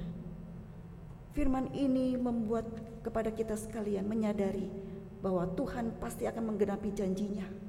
firman 1.36 1.68
ini 1.76 2.16
membuat 2.16 2.64
kepada 3.04 3.28
kita 3.28 3.54
sekalian 3.54 4.08
menyadari 4.08 4.72
bahwa 5.20 5.46
Tuhan 5.52 5.94
pasti 6.00 6.24
akan 6.24 6.56
menggenapi 6.56 6.90
janjinya 6.96 7.65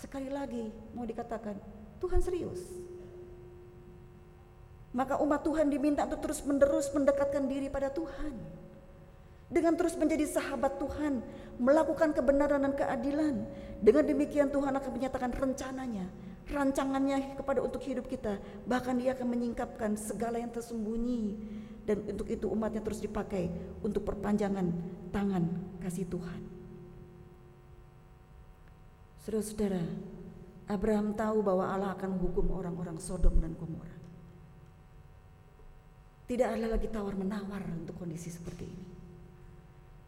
Sekali 0.00 0.32
lagi 0.32 0.72
mau 0.96 1.04
dikatakan, 1.04 1.60
Tuhan 2.00 2.24
serius. 2.24 2.64
Maka 4.96 5.20
umat 5.20 5.44
Tuhan 5.44 5.68
diminta 5.68 6.08
untuk 6.08 6.24
terus 6.24 6.40
menerus 6.42 6.88
mendekatkan 6.90 7.44
diri 7.44 7.68
pada 7.68 7.92
Tuhan. 7.92 8.32
Dengan 9.50 9.76
terus 9.76 9.98
menjadi 10.00 10.24
sahabat 10.24 10.80
Tuhan, 10.80 11.20
melakukan 11.60 12.16
kebenaran 12.16 12.64
dan 12.64 12.74
keadilan. 12.74 13.44
Dengan 13.84 14.04
demikian 14.08 14.48
Tuhan 14.48 14.72
akan 14.72 14.90
menyatakan 14.94 15.30
rencananya, 15.36 16.06
rancangannya 16.48 17.36
kepada 17.36 17.60
untuk 17.60 17.84
hidup 17.84 18.08
kita. 18.08 18.40
Bahkan 18.64 18.94
dia 18.98 19.12
akan 19.12 19.26
menyingkapkan 19.26 20.00
segala 20.00 20.40
yang 20.40 20.50
tersembunyi. 20.50 21.36
Dan 21.84 22.08
untuk 22.08 22.30
itu 22.30 22.46
umatnya 22.46 22.80
terus 22.80 23.02
dipakai 23.02 23.50
untuk 23.84 24.06
perpanjangan 24.06 24.70
tangan 25.12 25.44
kasih 25.82 26.06
Tuhan. 26.08 26.49
Saudara-saudara, 29.20 29.84
Abraham 30.64 31.12
tahu 31.12 31.44
bahwa 31.44 31.68
Allah 31.68 31.92
akan 31.92 32.16
menghukum 32.16 32.56
orang-orang 32.56 32.96
Sodom 32.96 33.36
dan 33.36 33.52
Gomora. 33.52 33.92
Tidak 36.24 36.46
ada 36.46 36.66
lagi 36.72 36.88
tawar-menawar 36.88 37.60
untuk 37.74 38.00
kondisi 38.00 38.32
seperti 38.32 38.64
ini. 38.64 38.86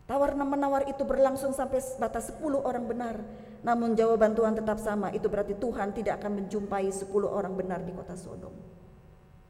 Tawar-menawar 0.06 0.86
itu 0.88 1.02
berlangsung 1.02 1.50
sampai 1.52 1.82
batas 1.98 2.30
10 2.30 2.40
orang 2.62 2.84
benar. 2.86 3.16
Namun 3.66 3.98
jawaban 3.98 4.32
Tuhan 4.32 4.54
tetap 4.54 4.78
sama. 4.78 5.10
Itu 5.10 5.26
berarti 5.26 5.58
Tuhan 5.58 5.92
tidak 5.92 6.22
akan 6.22 6.46
menjumpai 6.46 6.88
10 6.88 7.10
orang 7.26 7.52
benar 7.58 7.82
di 7.82 7.90
kota 7.90 8.14
Sodom. 8.14 8.54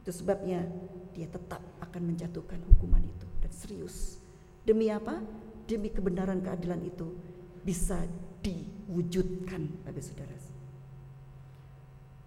Itu 0.02 0.10
sebabnya 0.10 0.64
dia 1.12 1.28
tetap 1.28 1.60
akan 1.78 2.02
menjatuhkan 2.02 2.58
hukuman 2.72 3.04
itu. 3.04 3.26
Dan 3.38 3.52
serius. 3.52 4.18
Demi 4.64 4.88
apa? 4.88 5.20
Demi 5.68 5.92
kebenaran 5.92 6.40
keadilan 6.40 6.80
itu 6.82 7.14
bisa 7.62 8.02
diwujudkan 8.42 9.86
pada 9.86 10.00
saudara. 10.02 10.32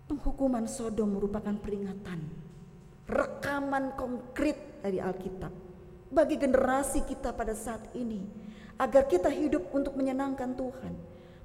Penghukuman 0.05 0.69
Sodom 0.69 1.17
merupakan 1.17 1.57
peringatan, 1.57 2.21
rekaman 3.09 3.97
konkret 3.97 4.85
dari 4.85 5.01
Alkitab 5.01 5.49
bagi 6.13 6.37
generasi 6.37 7.01
kita 7.09 7.33
pada 7.33 7.57
saat 7.57 7.89
ini 7.97 8.21
agar 8.77 9.09
kita 9.09 9.33
hidup 9.33 9.73
untuk 9.73 9.97
menyenangkan 9.97 10.53
Tuhan. 10.53 10.93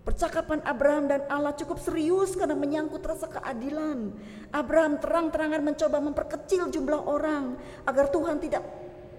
Percakapan 0.04 0.60
Abraham 0.68 1.08
dan 1.08 1.24
Allah 1.32 1.56
cukup 1.56 1.80
serius 1.80 2.36
karena 2.36 2.52
menyangkut 2.52 3.00
rasa 3.00 3.32
keadilan. 3.32 4.12
Abraham 4.52 5.00
terang-terangan 5.00 5.64
mencoba 5.64 5.96
memperkecil 6.04 6.68
jumlah 6.68 7.00
orang 7.08 7.56
agar 7.88 8.12
Tuhan 8.12 8.44
tidak 8.44 8.60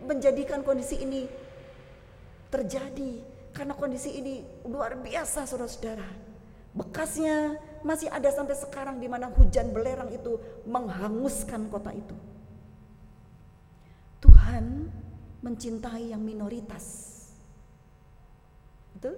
menjadikan 0.06 0.62
kondisi 0.62 1.02
ini 1.02 1.26
terjadi. 2.54 3.31
Karena 3.52 3.76
kondisi 3.76 4.16
ini 4.16 4.44
luar 4.64 4.96
biasa 5.00 5.44
saudara-saudara. 5.44 6.08
Bekasnya 6.72 7.60
masih 7.84 8.08
ada 8.08 8.32
sampai 8.32 8.56
sekarang 8.56 9.04
di 9.04 9.12
mana 9.12 9.28
hujan 9.28 9.76
belerang 9.76 10.08
itu 10.08 10.40
menghanguskan 10.64 11.68
kota 11.68 11.92
itu. 11.92 12.16
Tuhan 14.24 14.88
mencintai 15.44 16.16
yang 16.16 16.24
minoritas. 16.24 17.12
Betul? 18.96 19.18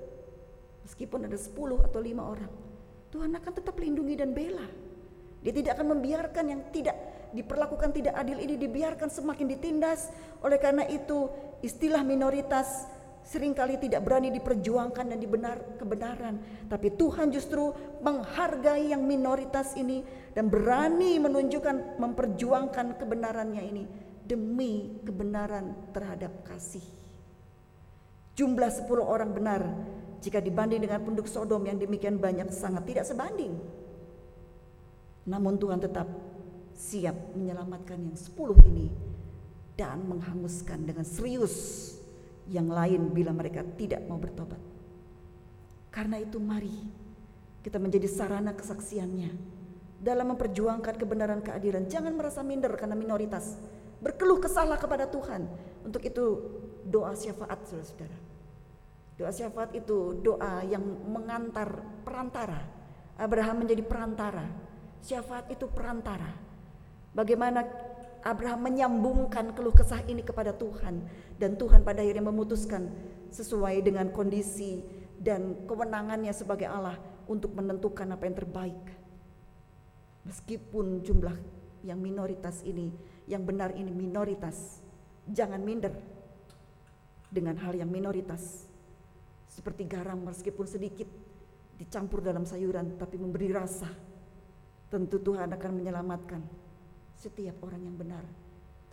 Meskipun 0.88 1.30
ada 1.30 1.38
10 1.38 1.54
atau 1.86 2.00
5 2.00 2.34
orang. 2.34 2.54
Tuhan 3.13 3.32
akan 3.38 3.54
tetap 3.54 3.76
lindungi 3.78 4.17
dan 4.17 4.34
bela. 4.34 4.65
Dia 5.43 5.54
tidak 5.54 5.78
akan 5.78 6.00
membiarkan 6.00 6.46
yang 6.50 6.62
tidak 6.74 6.96
diperlakukan 7.36 7.91
tidak 7.91 8.15
adil 8.15 8.39
ini 8.39 8.56
dibiarkan 8.56 9.12
semakin 9.12 9.46
ditindas. 9.54 10.10
Oleh 10.41 10.58
karena 10.58 10.88
itu 10.88 11.28
istilah 11.60 12.02
minoritas 12.02 12.88
sering 13.23 13.55
kali 13.55 13.79
tidak 13.79 14.03
berani 14.03 14.29
diperjuangkan 14.36 15.15
dan 15.15 15.19
dibenar 15.19 15.57
kebenaran, 15.79 16.39
tapi 16.67 16.91
Tuhan 16.93 17.31
justru 17.31 17.71
menghargai 18.03 18.91
yang 18.91 19.03
minoritas 19.07 19.73
ini 19.79 20.03
dan 20.36 20.51
berani 20.51 21.17
menunjukkan 21.23 21.97
memperjuangkan 21.97 22.99
kebenarannya 22.99 23.63
ini 23.63 23.83
demi 24.27 24.99
kebenaran 25.03 25.91
terhadap 25.95 26.43
kasih. 26.43 26.83
Jumlah 28.33 28.71
10 28.71 28.89
orang 28.99 29.31
benar 29.31 29.62
jika 30.23 30.41
dibanding 30.41 30.81
dengan 30.83 31.03
penduduk 31.03 31.29
Sodom 31.29 31.63
yang 31.67 31.77
demikian 31.77 32.17
banyak 32.17 32.49
sangat 32.49 32.83
tidak 32.88 33.05
sebanding. 33.05 33.55
Namun 35.23 35.55
Tuhan 35.55 35.79
tetap 35.79 36.07
siap 36.73 37.15
menyelamatkan 37.38 37.99
yang 38.01 38.17
10 38.17 38.71
ini 38.73 38.88
dan 39.77 40.01
menghanguskan 40.05 40.83
dengan 40.83 41.05
serius 41.05 41.95
yang 42.49 42.67
lain 42.67 43.12
bila 43.12 43.32
mereka 43.32 43.63
tidak 43.79 44.03
mau 44.08 44.19
bertobat. 44.19 44.60
Karena 45.93 46.19
itu 46.19 46.41
mari 46.41 46.73
kita 47.63 47.79
menjadi 47.79 48.10
sarana 48.10 48.51
kesaksiannya 48.51 49.32
dalam 50.03 50.36
memperjuangkan 50.36 50.99
kebenaran 50.99 51.39
keadilan. 51.39 51.88
Jangan 51.88 52.12
merasa 52.12 52.43
minder 52.43 52.75
karena 52.75 52.97
minoritas. 52.97 53.56
Berkeluh 54.03 54.43
kesahlah 54.43 54.75
kepada 54.75 55.08
Tuhan. 55.08 55.47
Untuk 55.88 56.03
itu 56.03 56.25
doa 56.84 57.15
syafaat 57.15 57.63
saudara-saudara. 57.63 58.17
Doa 59.15 59.32
syafaat 59.32 59.71
itu 59.77 60.19
doa 60.19 60.60
yang 60.67 60.84
mengantar 61.08 61.79
perantara. 62.03 62.60
Abraham 63.15 63.63
menjadi 63.63 63.86
perantara. 63.86 64.43
Syafaat 64.99 65.47
itu 65.53 65.71
perantara. 65.71 66.36
Bagaimana 67.15 67.63
Abraham 68.23 68.71
menyambungkan 68.71 69.51
keluh 69.51 69.75
kesah 69.75 69.99
ini 70.07 70.23
kepada 70.23 70.55
Tuhan 70.55 71.03
dan 71.36 71.59
Tuhan 71.59 71.83
pada 71.83 71.99
akhirnya 71.99 72.31
memutuskan 72.31 72.88
sesuai 73.27 73.83
dengan 73.83 74.07
kondisi 74.15 74.79
dan 75.19 75.67
kewenangannya 75.67 76.31
sebagai 76.31 76.71
Allah 76.71 76.95
untuk 77.27 77.51
menentukan 77.51 78.07
apa 78.15 78.23
yang 78.23 78.38
terbaik. 78.39 78.83
Meskipun 80.23 81.03
jumlah 81.03 81.36
yang 81.83 81.99
minoritas 81.99 82.63
ini, 82.63 82.95
yang 83.27 83.43
benar 83.43 83.75
ini 83.75 83.91
minoritas, 83.91 84.79
jangan 85.27 85.59
minder 85.59 85.91
dengan 87.27 87.59
hal 87.59 87.75
yang 87.75 87.91
minoritas. 87.91 88.71
Seperti 89.51 89.83
garam 89.83 90.23
meskipun 90.23 90.63
sedikit 90.63 91.12
dicampur 91.75 92.23
dalam 92.23 92.47
sayuran 92.47 92.95
tapi 92.95 93.19
memberi 93.19 93.51
rasa. 93.51 93.91
Tentu 94.88 95.19
Tuhan 95.19 95.51
akan 95.51 95.71
menyelamatkan 95.75 96.62
setiap 97.17 97.62
orang 97.63 97.82
yang 97.86 97.95
benar, 97.95 98.26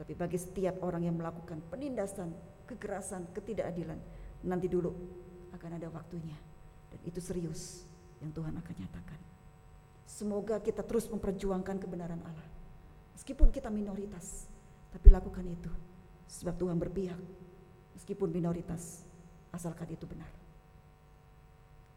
tapi 0.01 0.17
bagi 0.17 0.41
setiap 0.41 0.81
orang 0.81 1.05
yang 1.05 1.17
melakukan 1.17 1.61
penindasan, 1.69 2.33
kekerasan, 2.65 3.29
ketidakadilan, 3.37 3.99
nanti 4.47 4.67
dulu 4.71 4.93
akan 5.53 5.71
ada 5.77 5.89
waktunya. 5.93 6.37
Dan 6.91 7.01
itu 7.05 7.21
serius 7.21 7.85
yang 8.25 8.33
Tuhan 8.33 8.57
akan 8.57 8.75
nyatakan. 8.75 9.21
Semoga 10.09 10.59
kita 10.59 10.83
terus 10.83 11.07
memperjuangkan 11.07 11.77
kebenaran 11.79 12.21
Allah. 12.25 12.49
Meskipun 13.15 13.53
kita 13.53 13.69
minoritas, 13.69 14.49
tapi 14.91 15.13
lakukan 15.13 15.45
itu. 15.47 15.71
Sebab 16.31 16.55
Tuhan 16.57 16.79
berpihak, 16.79 17.21
meskipun 17.95 18.31
minoritas, 18.31 19.05
asalkan 19.55 19.91
itu 19.91 20.07
benar. 20.07 20.31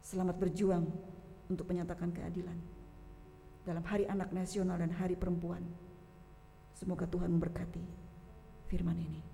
Selamat 0.03 0.35
berjuang 0.37 0.85
untuk 1.47 1.65
menyatakan 1.69 2.11
keadilan 2.11 2.57
dalam 3.63 3.83
Hari 3.83 4.05
Anak 4.11 4.35
Nasional 4.35 4.75
dan 4.77 4.91
Hari 4.91 5.15
Perempuan. 5.15 5.63
Semoga 6.73 7.05
Tuhan 7.09 7.29
memberkati 7.33 7.85
firman 8.69 8.97
ini. 8.97 9.32